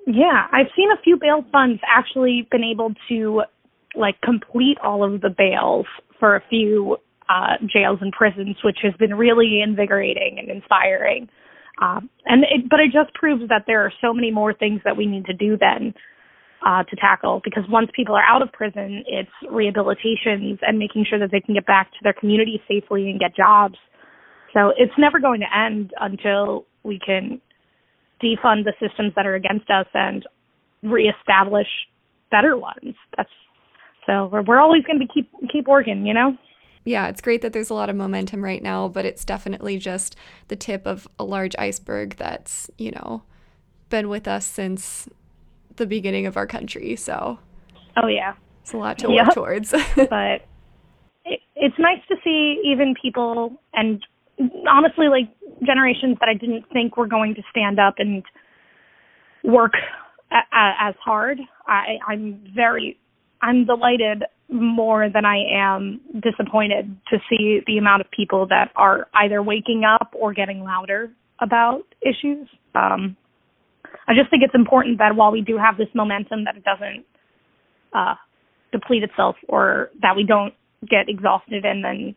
Yeah, 0.05 0.47
I've 0.51 0.67
seen 0.75 0.91
a 0.91 1.01
few 1.01 1.17
bail 1.17 1.45
funds 1.51 1.81
actually 1.87 2.47
been 2.51 2.63
able 2.63 2.93
to 3.09 3.43
like 3.95 4.19
complete 4.21 4.77
all 4.83 5.03
of 5.03 5.21
the 5.21 5.29
bails 5.29 5.85
for 6.19 6.35
a 6.35 6.43
few 6.49 6.97
uh, 7.29 7.57
jails 7.65 7.99
and 8.01 8.11
prisons, 8.11 8.57
which 8.63 8.79
has 8.83 8.93
been 8.95 9.15
really 9.15 9.61
invigorating 9.61 10.37
and 10.39 10.49
inspiring. 10.49 11.29
Um, 11.81 12.09
and 12.25 12.43
it, 12.43 12.69
but 12.69 12.79
it 12.79 12.91
just 12.91 13.13
proves 13.13 13.47
that 13.49 13.63
there 13.65 13.81
are 13.81 13.93
so 14.01 14.13
many 14.13 14.31
more 14.31 14.53
things 14.53 14.81
that 14.83 14.97
we 14.97 15.05
need 15.05 15.25
to 15.25 15.33
do 15.33 15.57
then 15.57 15.93
uh, 16.65 16.83
to 16.83 16.95
tackle 16.95 17.41
because 17.43 17.63
once 17.69 17.89
people 17.95 18.15
are 18.15 18.23
out 18.23 18.41
of 18.41 18.51
prison, 18.51 19.03
it's 19.07 19.29
rehabilitations 19.51 20.59
and 20.61 20.79
making 20.79 21.05
sure 21.09 21.19
that 21.19 21.31
they 21.31 21.39
can 21.39 21.53
get 21.53 21.65
back 21.65 21.91
to 21.91 21.97
their 22.03 22.13
community 22.13 22.61
safely 22.67 23.09
and 23.09 23.19
get 23.19 23.35
jobs. 23.35 23.75
So 24.53 24.71
it's 24.77 24.93
never 24.97 25.19
going 25.19 25.41
to 25.41 25.57
end 25.57 25.91
until 25.99 26.65
we 26.83 26.99
can 27.03 27.41
defund 28.23 28.63
the 28.63 28.73
systems 28.79 29.13
that 29.15 29.25
are 29.25 29.35
against 29.35 29.69
us 29.69 29.87
and 29.93 30.25
reestablish 30.83 31.67
better 32.31 32.55
ones. 32.55 32.95
That's 33.17 33.29
so 34.05 34.29
we're, 34.31 34.43
we're 34.43 34.59
always 34.59 34.83
going 34.83 34.99
to 34.99 35.07
keep 35.13 35.31
keep 35.51 35.67
working, 35.67 36.05
you 36.05 36.13
know. 36.13 36.37
Yeah, 36.85 37.07
it's 37.07 37.21
great 37.21 37.41
that 37.41 37.53
there's 37.53 37.69
a 37.69 37.73
lot 37.73 37.89
of 37.89 37.95
momentum 37.95 38.43
right 38.43 38.61
now, 38.61 38.89
but 38.89 39.05
it's 39.05 39.23
definitely 39.23 39.77
just 39.77 40.17
the 40.49 40.57
tip 40.57 40.85
of 40.85 41.07
a 41.17 41.23
large 41.23 41.55
iceberg 41.57 42.17
that's, 42.17 42.69
you 42.77 42.91
know, 42.91 43.23
been 43.89 44.09
with 44.09 44.27
us 44.27 44.45
since 44.45 45.07
the 45.77 45.85
beginning 45.85 46.25
of 46.25 46.37
our 46.37 46.47
country. 46.47 46.95
So, 46.95 47.39
oh 48.01 48.07
yeah, 48.07 48.33
it's 48.61 48.73
a 48.73 48.77
lot 48.77 48.97
to 48.99 49.09
work 49.09 49.33
towards. 49.33 49.71
but 49.95 50.45
it, 51.25 51.39
it's 51.55 51.75
nice 51.79 52.01
to 52.09 52.15
see 52.23 52.61
even 52.65 52.93
people 53.01 53.59
and 53.73 54.03
honestly, 54.69 55.07
like 55.07 55.29
generations 55.65 56.17
that 56.19 56.29
I 56.29 56.33
didn't 56.33 56.65
think 56.71 56.97
were 56.97 57.07
going 57.07 57.35
to 57.35 57.41
stand 57.49 57.79
up 57.79 57.95
and 57.97 58.23
work 59.43 59.73
a, 60.31 60.35
a, 60.35 60.89
as 60.89 60.95
hard. 61.03 61.39
I, 61.67 61.97
I'm 62.07 62.43
very, 62.55 62.97
I'm 63.41 63.65
delighted 63.65 64.23
more 64.49 65.09
than 65.09 65.25
I 65.25 65.37
am 65.53 66.01
disappointed 66.21 66.95
to 67.09 67.17
see 67.29 67.61
the 67.65 67.77
amount 67.77 68.01
of 68.01 68.11
people 68.11 68.47
that 68.47 68.71
are 68.75 69.07
either 69.13 69.41
waking 69.41 69.83
up 69.83 70.13
or 70.13 70.33
getting 70.33 70.63
louder 70.63 71.11
about 71.41 71.83
issues. 72.01 72.47
Um, 72.75 73.17
I 74.07 74.13
just 74.13 74.29
think 74.29 74.43
it's 74.43 74.55
important 74.55 74.97
that 74.97 75.15
while 75.15 75.31
we 75.31 75.41
do 75.41 75.57
have 75.57 75.77
this 75.77 75.87
momentum, 75.93 76.43
that 76.45 76.57
it 76.57 76.63
doesn't 76.63 77.05
uh, 77.93 78.15
deplete 78.71 79.03
itself, 79.03 79.35
or 79.47 79.89
that 80.01 80.15
we 80.15 80.23
don't 80.23 80.53
get 80.89 81.07
exhausted 81.07 81.65
and 81.65 81.83
then 81.83 82.15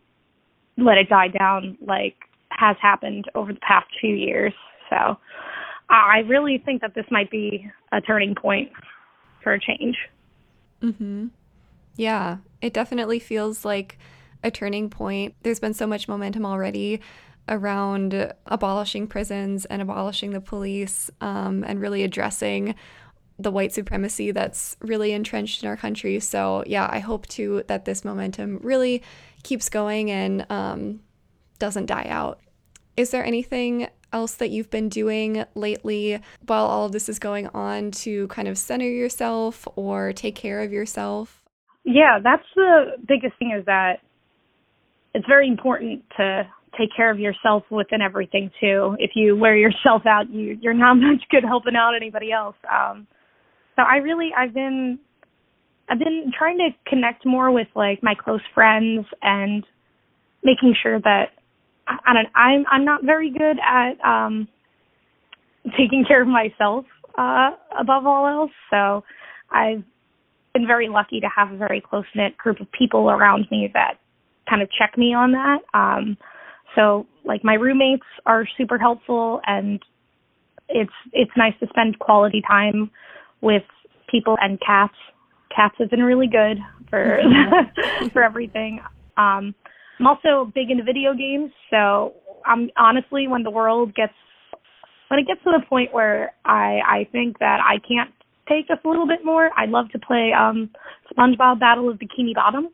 let 0.77 0.99
it 0.99 1.09
die 1.09 1.29
down, 1.29 1.79
like 1.87 2.17
has 2.51 2.77
happened 2.81 3.27
over 3.35 3.53
the 3.53 3.61
past 3.61 3.87
few 4.01 4.15
years. 4.15 4.53
So, 4.91 5.17
I 5.89 6.19
really 6.27 6.59
think 6.65 6.81
that 6.83 6.95
this 6.95 7.07
might 7.11 7.31
be 7.31 7.71
a 7.93 8.01
turning 8.01 8.35
point 8.35 8.71
for 9.43 9.53
a 9.53 9.61
change. 9.61 9.97
Mhm. 10.83 11.31
Yeah, 11.97 12.39
it 12.61 12.73
definitely 12.73 13.21
feels 13.21 13.65
like 13.65 13.99
a 14.43 14.51
turning 14.51 14.91
point. 14.91 15.35
There's 15.43 15.61
been 15.61 15.75
so 15.75 15.87
much 15.87 16.09
momentum 16.09 16.45
already 16.45 17.01
around 17.49 18.33
abolishing 18.47 19.07
prisons 19.07 19.65
and 19.67 19.81
abolishing 19.81 20.31
the 20.31 20.41
police 20.41 21.11
um, 21.21 21.65
and 21.65 21.81
really 21.81 22.03
addressing 22.03 22.75
the 23.39 23.51
white 23.51 23.73
supremacy 23.73 24.31
that's 24.31 24.77
really 24.81 25.13
entrenched 25.13 25.63
in 25.63 25.69
our 25.69 25.77
country. 25.77 26.19
So, 26.21 26.65
yeah, 26.67 26.89
I 26.91 27.01
hope 27.01 27.27
too 27.27 27.63
that 27.69 27.85
this 27.85 28.05
momentum 28.05 28.59
really 28.63 29.03
keeps 29.43 29.69
going 29.69 30.11
and 30.11 30.47
um, 30.51 31.01
doesn't 31.59 31.87
die 31.87 32.07
out. 32.09 32.41
Is 32.97 33.11
there 33.11 33.25
anything 33.25 33.89
else 34.13 34.35
that 34.37 34.51
you've 34.51 34.71
been 34.71 34.89
doing 34.89 35.45
lately 35.55 36.19
while 36.47 36.65
all 36.65 36.87
of 36.87 36.93
this 36.93 37.09
is 37.09 37.19
going 37.19 37.49
on 37.49 37.91
to 37.91 38.27
kind 38.29 38.49
of 38.49 38.57
center 38.57 38.89
yourself 38.89 39.69
or 39.77 40.13
take 40.13 40.35
care 40.35 40.63
of 40.63 40.73
yourself? 40.73 41.43
Yeah, 41.85 42.19
that's 42.23 42.47
the 42.55 42.97
biggest 43.07 43.39
thing 43.39 43.53
is 43.57 43.65
that 43.67 44.01
it's 45.15 45.27
very 45.27 45.47
important 45.47 46.05
to 46.17 46.49
take 46.79 46.91
care 46.95 47.11
of 47.11 47.19
yourself 47.19 47.65
within 47.71 48.03
everything 48.03 48.51
too. 48.61 48.97
If 48.99 49.13
you 49.15 49.37
wear 49.37 49.57
yourself 49.57 50.03
out, 50.07 50.31
you 50.31 50.59
you're 50.61 50.75
not 50.75 50.95
much 50.97 51.23
good 51.31 51.45
helping 51.45 51.77
out 51.77 51.95
anybody 51.95 52.33
else. 52.33 52.57
Um, 52.71 53.07
so 53.77 53.83
I 53.83 53.97
really 53.97 54.31
I've 54.37 54.55
been 54.55 54.99
I've 55.89 55.99
been 55.99 56.33
trying 56.37 56.59
to 56.59 56.71
connect 56.89 57.25
more 57.25 57.51
with 57.51 57.69
like 57.75 58.03
my 58.03 58.15
close 58.15 58.41
friends 58.55 59.07
and 59.23 59.65
making 60.43 60.75
sure 60.83 61.01
that 61.01 61.31
I, 61.87 62.13
don't 62.13 62.29
I'm 62.35 62.65
I'm 62.71 62.85
not 62.85 63.05
very 63.05 63.31
good 63.31 63.59
at 63.59 63.93
um 64.05 64.49
taking 65.77 66.05
care 66.07 66.23
of 66.23 66.29
myself 66.29 66.85
uh, 67.19 67.51
above 67.79 68.07
all 68.07 68.27
else. 68.27 68.53
So 68.71 69.05
I've 69.51 69.83
been 70.53 70.67
very 70.67 70.89
lucky 70.89 71.21
to 71.21 71.29
have 71.35 71.53
a 71.53 71.57
very 71.57 71.81
close 71.81 72.05
knit 72.15 72.37
group 72.37 72.61
of 72.61 72.71
people 72.73 73.11
around 73.11 73.47
me 73.51 73.71
that 73.75 73.95
kind 74.49 74.63
of 74.63 74.69
check 74.71 74.97
me 74.97 75.15
on 75.15 75.33
that. 75.33 75.59
Um, 75.75 76.17
so 76.77 77.07
like 77.25 77.43
my 77.43 77.55
roommates 77.55 78.05
are 78.25 78.47
super 78.57 78.79
helpful 78.79 79.41
and 79.47 79.81
it's 80.69 80.93
it's 81.13 81.31
nice 81.37 81.55
to 81.61 81.67
spend 81.69 81.99
quality 81.99 82.43
time 82.47 82.91
with 83.41 83.63
people 84.09 84.37
and 84.41 84.61
cats. 84.61 84.95
Cats 85.55 85.75
have 85.79 85.91
been 85.91 86.03
really 86.03 86.29
good 86.29 86.59
for 86.89 87.21
for 88.13 88.23
everything. 88.23 88.81
Um, 89.17 89.55
I'm 89.99 90.07
also 90.07 90.53
big 90.55 90.71
into 90.71 90.85
video 90.85 91.15
games, 91.15 91.51
so 91.71 92.15
I'm 92.45 92.71
honestly 92.77 93.27
when 93.27 93.43
the 93.43 93.51
world 93.51 93.95
gets 93.95 94.13
when 95.09 95.21
it 95.21 95.27
gets 95.27 95.43
to 95.45 95.53
the 95.59 95.65
point 95.67 95.93
where 95.93 96.35
I 96.45 96.81
I 96.87 97.09
think 97.11 97.39
that 97.39 97.61
I 97.61 97.79
can't 97.87 98.11
take 98.49 98.69
just 98.69 98.85
a 98.85 98.89
little 98.89 99.07
bit 99.07 99.25
more, 99.25 99.51
I'd 99.57 99.71
love 99.71 99.89
to 99.91 99.99
play 99.99 100.33
um 100.33 100.71
SpongeBob 101.13 101.59
Battle 101.61 101.89
of 101.89 101.99
Bikini 101.99 102.35
Bottom, 102.35 102.69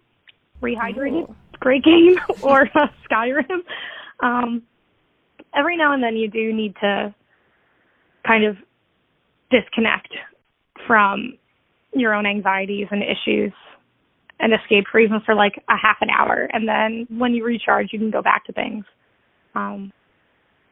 Rehydrated, 0.62 1.30
Ooh. 1.30 1.36
Great 1.62 1.84
game, 1.84 2.16
or 2.42 2.68
uh, 2.74 2.88
Skyrim. 3.10 3.60
Um, 4.22 4.62
every 5.54 5.76
now 5.76 5.94
and 5.94 6.02
then 6.02 6.16
you 6.16 6.28
do 6.28 6.52
need 6.52 6.74
to 6.80 7.14
kind 8.26 8.44
of 8.44 8.56
disconnect 9.50 10.12
from 10.86 11.34
your 11.94 12.14
own 12.14 12.26
anxieties 12.26 12.86
and 12.90 13.02
issues 13.02 13.52
and 14.40 14.52
escape 14.52 14.84
for 14.90 14.98
even 14.98 15.20
for 15.24 15.34
like 15.34 15.54
a 15.68 15.76
half 15.80 15.98
an 16.00 16.08
hour. 16.10 16.48
And 16.52 16.66
then 16.66 17.06
when 17.18 17.34
you 17.34 17.44
recharge 17.44 17.88
you 17.92 17.98
can 17.98 18.10
go 18.10 18.22
back 18.22 18.44
to 18.46 18.52
things. 18.52 18.84
Um 19.54 19.92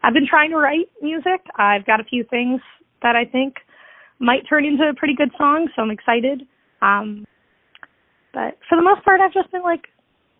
i've 0.03 0.15
been 0.15 0.27
trying 0.27 0.51
to 0.51 0.57
write 0.57 0.89
music. 1.03 1.41
I've 1.57 1.87
got 1.87 2.01
a 2.01 2.05
few 2.05 2.25
things 2.25 2.61
that 3.03 3.17
i 3.17 3.25
think 3.25 3.57
might 4.19 4.49
turn 4.49 4.65
into 4.65 4.85
a 4.89 4.95
pretty 4.95 5.15
good 5.15 5.31
song 5.37 5.69
so 5.77 5.83
i'm 5.83 5.91
excited. 5.91 6.43
Um 6.83 7.27
but 8.33 8.57
for 8.69 8.77
the 8.77 8.83
most 8.83 9.05
part 9.05 9.21
i've 9.21 9.35
just 9.35 9.53
been 9.53 9.63
like 9.63 9.89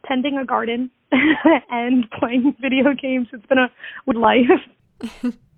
tending 0.07 0.37
a 0.39 0.45
garden 0.45 0.91
and 1.71 2.11
playing 2.19 2.55
video 2.61 2.95
games 2.95 3.29
it's 3.33 3.47
been 3.47 3.59
a 3.59 3.71
good 4.07 4.17
life 4.17 5.33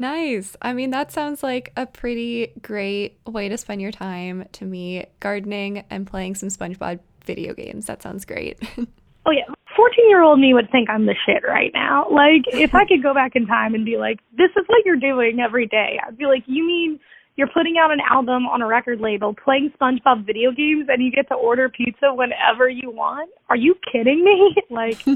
Nice. 0.00 0.56
I 0.62 0.72
mean, 0.72 0.92
that 0.92 1.12
sounds 1.12 1.42
like 1.42 1.74
a 1.76 1.84
pretty 1.84 2.54
great 2.62 3.20
way 3.26 3.50
to 3.50 3.58
spend 3.58 3.82
your 3.82 3.92
time 3.92 4.48
to 4.52 4.64
me, 4.64 5.04
gardening 5.20 5.84
and 5.90 6.06
playing 6.06 6.36
some 6.36 6.48
SpongeBob 6.48 7.00
video 7.26 7.52
games. 7.52 7.84
That 7.84 8.02
sounds 8.02 8.24
great. 8.24 8.58
oh, 9.26 9.30
yeah. 9.30 9.44
14 9.76 10.08
year 10.08 10.22
old 10.22 10.40
me 10.40 10.54
would 10.54 10.70
think 10.72 10.88
I'm 10.88 11.04
the 11.04 11.14
shit 11.26 11.42
right 11.46 11.70
now. 11.74 12.06
Like, 12.10 12.44
if 12.46 12.74
I 12.74 12.86
could 12.86 13.02
go 13.02 13.12
back 13.12 13.36
in 13.36 13.46
time 13.46 13.74
and 13.74 13.84
be 13.84 13.98
like, 13.98 14.20
this 14.32 14.50
is 14.56 14.64
what 14.68 14.86
you're 14.86 14.96
doing 14.96 15.38
every 15.38 15.66
day, 15.66 16.00
I'd 16.06 16.16
be 16.16 16.24
like, 16.24 16.44
you 16.46 16.66
mean 16.66 16.98
you're 17.40 17.48
putting 17.48 17.76
out 17.82 17.90
an 17.90 18.00
album 18.10 18.44
on 18.44 18.60
a 18.60 18.66
record 18.66 19.00
label, 19.00 19.34
playing 19.34 19.72
SpongeBob 19.80 20.26
video 20.26 20.52
games, 20.52 20.88
and 20.90 21.02
you 21.02 21.10
get 21.10 21.26
to 21.28 21.34
order 21.34 21.70
pizza 21.70 22.12
whenever 22.12 22.68
you 22.68 22.90
want? 22.90 23.30
Are 23.48 23.56
you 23.56 23.74
kidding 23.90 24.22
me? 24.22 24.54
like, 24.70 25.00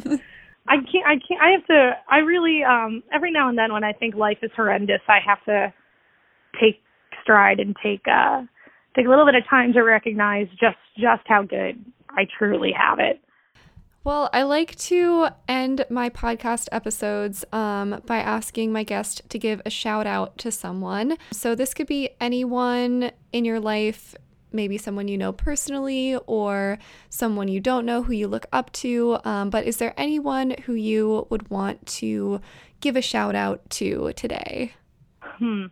I 0.66 0.76
can't. 0.90 1.04
I 1.06 1.16
can't. 1.20 1.42
I 1.42 1.50
have 1.50 1.66
to. 1.66 1.90
I 2.08 2.18
really. 2.20 2.62
Um. 2.64 3.02
Every 3.12 3.30
now 3.30 3.50
and 3.50 3.58
then, 3.58 3.74
when 3.74 3.84
I 3.84 3.92
think 3.92 4.14
life 4.14 4.38
is 4.40 4.50
horrendous, 4.56 5.02
I 5.06 5.18
have 5.24 5.44
to 5.44 5.74
take 6.58 6.80
stride 7.22 7.60
and 7.60 7.76
take 7.82 8.00
uh 8.10 8.40
take 8.96 9.04
a 9.04 9.08
little 9.10 9.26
bit 9.26 9.34
of 9.34 9.42
time 9.50 9.74
to 9.74 9.82
recognize 9.82 10.46
just 10.52 10.78
just 10.96 11.22
how 11.26 11.42
good 11.42 11.84
I 12.08 12.22
truly 12.38 12.72
have 12.72 13.00
it. 13.00 13.20
Well, 14.04 14.28
I 14.34 14.42
like 14.42 14.76
to 14.76 15.28
end 15.48 15.86
my 15.88 16.10
podcast 16.10 16.68
episodes 16.70 17.42
um, 17.54 18.02
by 18.04 18.18
asking 18.18 18.70
my 18.70 18.82
guest 18.82 19.22
to 19.30 19.38
give 19.38 19.62
a 19.64 19.70
shout 19.70 20.06
out 20.06 20.36
to 20.38 20.52
someone. 20.52 21.16
So, 21.32 21.54
this 21.54 21.72
could 21.72 21.86
be 21.86 22.10
anyone 22.20 23.12
in 23.32 23.46
your 23.46 23.58
life, 23.60 24.14
maybe 24.52 24.76
someone 24.76 25.08
you 25.08 25.16
know 25.16 25.32
personally 25.32 26.18
or 26.26 26.78
someone 27.08 27.48
you 27.48 27.60
don't 27.60 27.86
know 27.86 28.02
who 28.02 28.12
you 28.12 28.28
look 28.28 28.44
up 28.52 28.70
to. 28.72 29.16
Um, 29.24 29.48
but 29.48 29.64
is 29.64 29.78
there 29.78 29.94
anyone 29.96 30.54
who 30.66 30.74
you 30.74 31.26
would 31.30 31.48
want 31.48 31.86
to 31.86 32.42
give 32.80 32.96
a 32.96 33.02
shout 33.02 33.34
out 33.34 33.70
to 33.70 34.12
today? 34.16 34.74
Hmm. 35.22 35.64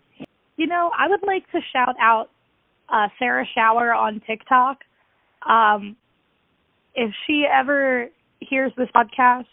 You 0.57 0.67
know, 0.69 0.91
I 0.99 1.07
would 1.07 1.23
like 1.27 1.51
to 1.53 1.61
shout 1.71 1.97
out 2.01 2.31
uh, 2.89 3.09
Sarah 3.19 3.47
Schauer 3.55 3.95
on 3.95 4.23
TikTok. 4.27 4.79
Um, 5.47 5.97
if 6.95 7.13
she 7.27 7.45
ever 7.51 8.09
hears 8.53 8.71
this 8.77 8.89
podcast, 8.95 9.47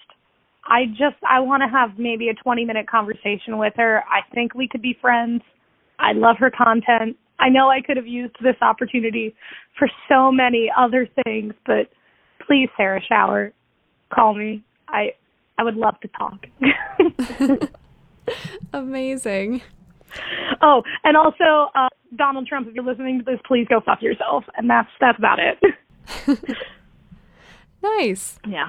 I 0.65 0.87
just 0.87 1.15
I 1.27 1.39
want 1.39 1.63
to 1.63 1.69
have 1.69 1.97
maybe 1.97 2.27
a 2.27 2.33
20 2.33 2.65
minute 2.65 2.85
conversation 2.87 3.57
with 3.57 3.73
her. 3.77 4.03
I 4.09 4.21
think 4.35 4.53
we 4.53 4.67
could 4.67 4.81
be 4.81 4.97
friends. 4.99 5.41
I 5.99 6.11
love 6.11 6.35
her 6.39 6.51
content. 6.51 7.15
I 7.39 7.47
know 7.47 7.69
I 7.69 7.79
could 7.81 7.95
have 7.95 8.07
used 8.07 8.35
this 8.43 8.57
opportunity 8.61 9.33
for 9.77 9.89
so 10.09 10.33
many 10.33 10.69
other 10.77 11.07
things, 11.23 11.53
but 11.65 11.87
please, 12.45 12.67
Sarah 12.75 13.01
Schauer, 13.09 13.53
call 14.13 14.33
me. 14.33 14.63
I 14.89 15.13
I 15.57 15.63
would 15.63 15.75
love 15.75 15.95
to 16.01 16.09
talk. 16.09 16.45
Amazing. 18.73 19.61
Oh, 20.61 20.83
and 21.05 21.15
also 21.15 21.71
uh, 21.73 21.87
Donald 22.17 22.47
Trump, 22.47 22.67
if 22.67 22.75
you're 22.75 22.83
listening 22.83 23.19
to 23.19 23.23
this, 23.23 23.39
please 23.47 23.65
go 23.69 23.79
fuck 23.79 24.01
yourself. 24.01 24.43
And 24.57 24.69
that's 24.69 24.89
that's 24.99 25.17
about 25.17 25.39
it. 25.39 25.57
nice. 27.81 28.39
Yeah. 28.45 28.67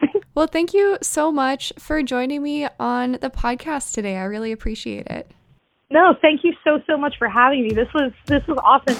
well, 0.34 0.46
thank 0.46 0.74
you 0.74 0.98
so 1.02 1.30
much 1.32 1.72
for 1.78 2.02
joining 2.02 2.42
me 2.42 2.68
on 2.78 3.12
the 3.12 3.30
podcast 3.30 3.92
today. 3.94 4.16
I 4.16 4.24
really 4.24 4.52
appreciate 4.52 5.06
it. 5.06 5.30
No, 5.90 6.14
thank 6.22 6.44
you 6.44 6.52
so 6.62 6.80
so 6.86 6.96
much 6.96 7.16
for 7.18 7.28
having 7.28 7.64
me. 7.64 7.74
This 7.74 7.88
was 7.92 8.12
this 8.26 8.46
was 8.46 8.58
awesome. 8.62 8.96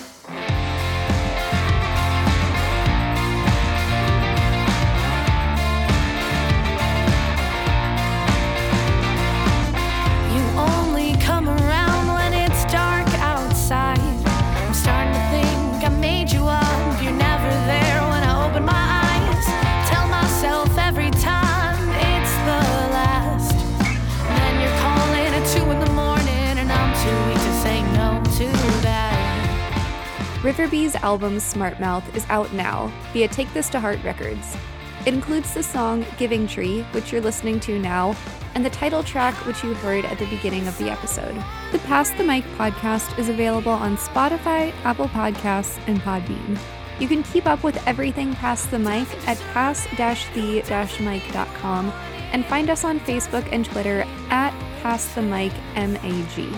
Riverby's 30.42 30.96
album 30.96 31.38
Smart 31.38 31.78
Mouth 31.80 32.16
is 32.16 32.24
out 32.30 32.50
now 32.54 32.90
via 33.12 33.28
Take 33.28 33.52
This 33.52 33.68
to 33.70 33.78
Heart 33.78 34.02
Records. 34.02 34.56
It 35.04 35.12
includes 35.12 35.52
the 35.52 35.62
song 35.62 36.06
Giving 36.16 36.46
Tree, 36.46 36.80
which 36.92 37.12
you're 37.12 37.20
listening 37.20 37.60
to 37.60 37.78
now, 37.78 38.16
and 38.54 38.64
the 38.64 38.70
title 38.70 39.02
track, 39.02 39.34
which 39.44 39.62
you 39.62 39.74
heard 39.74 40.06
at 40.06 40.18
the 40.18 40.24
beginning 40.30 40.66
of 40.66 40.78
the 40.78 40.90
episode. 40.90 41.34
The 41.72 41.78
Pass 41.80 42.08
the 42.12 42.24
Mic 42.24 42.44
podcast 42.56 43.18
is 43.18 43.28
available 43.28 43.72
on 43.72 43.98
Spotify, 43.98 44.72
Apple 44.84 45.08
Podcasts, 45.08 45.78
and 45.86 46.00
Podbean. 46.00 46.58
You 46.98 47.06
can 47.06 47.22
keep 47.22 47.44
up 47.46 47.62
with 47.62 47.86
everything 47.86 48.34
Pass 48.34 48.64
the 48.64 48.78
Mic 48.78 49.08
at 49.28 49.38
pass-the-mic.com 49.52 51.92
and 52.32 52.46
find 52.46 52.70
us 52.70 52.84
on 52.84 52.98
Facebook 53.00 53.46
and 53.52 53.66
Twitter 53.66 54.06
at 54.30 54.54
Pass 54.82 55.14
the 55.14 55.20
Mic 55.20 55.52
MAG. 55.74 56.54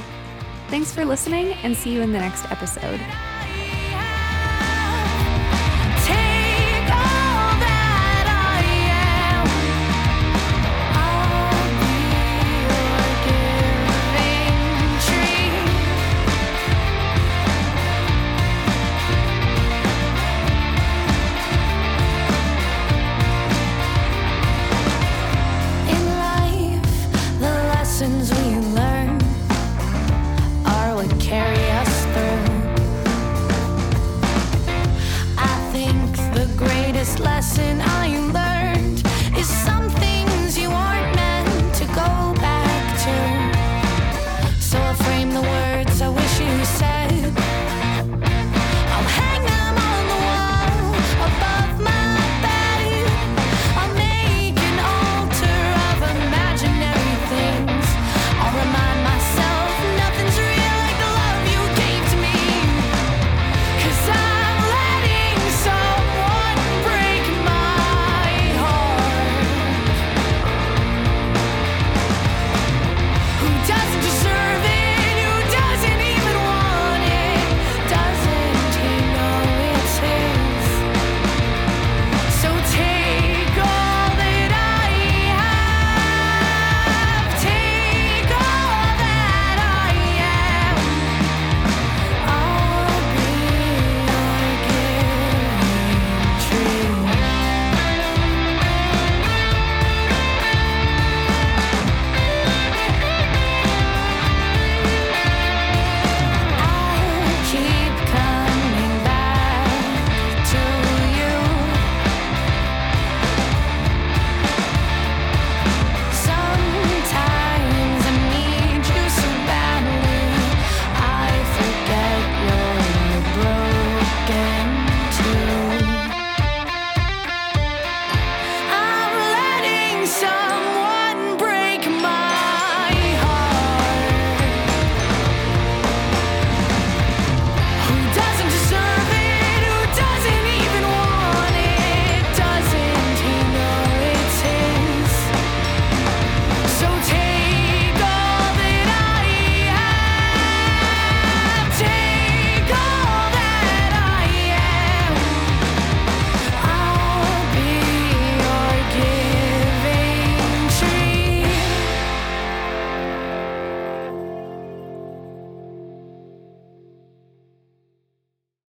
Thanks 0.68 0.93
for 0.93 1.05
listening 1.05 1.55
and 1.64 1.76
see 1.76 1.93
you 1.93 2.01
in 2.01 2.12
the 2.12 2.20
next 2.20 2.49
episode. 2.51 3.01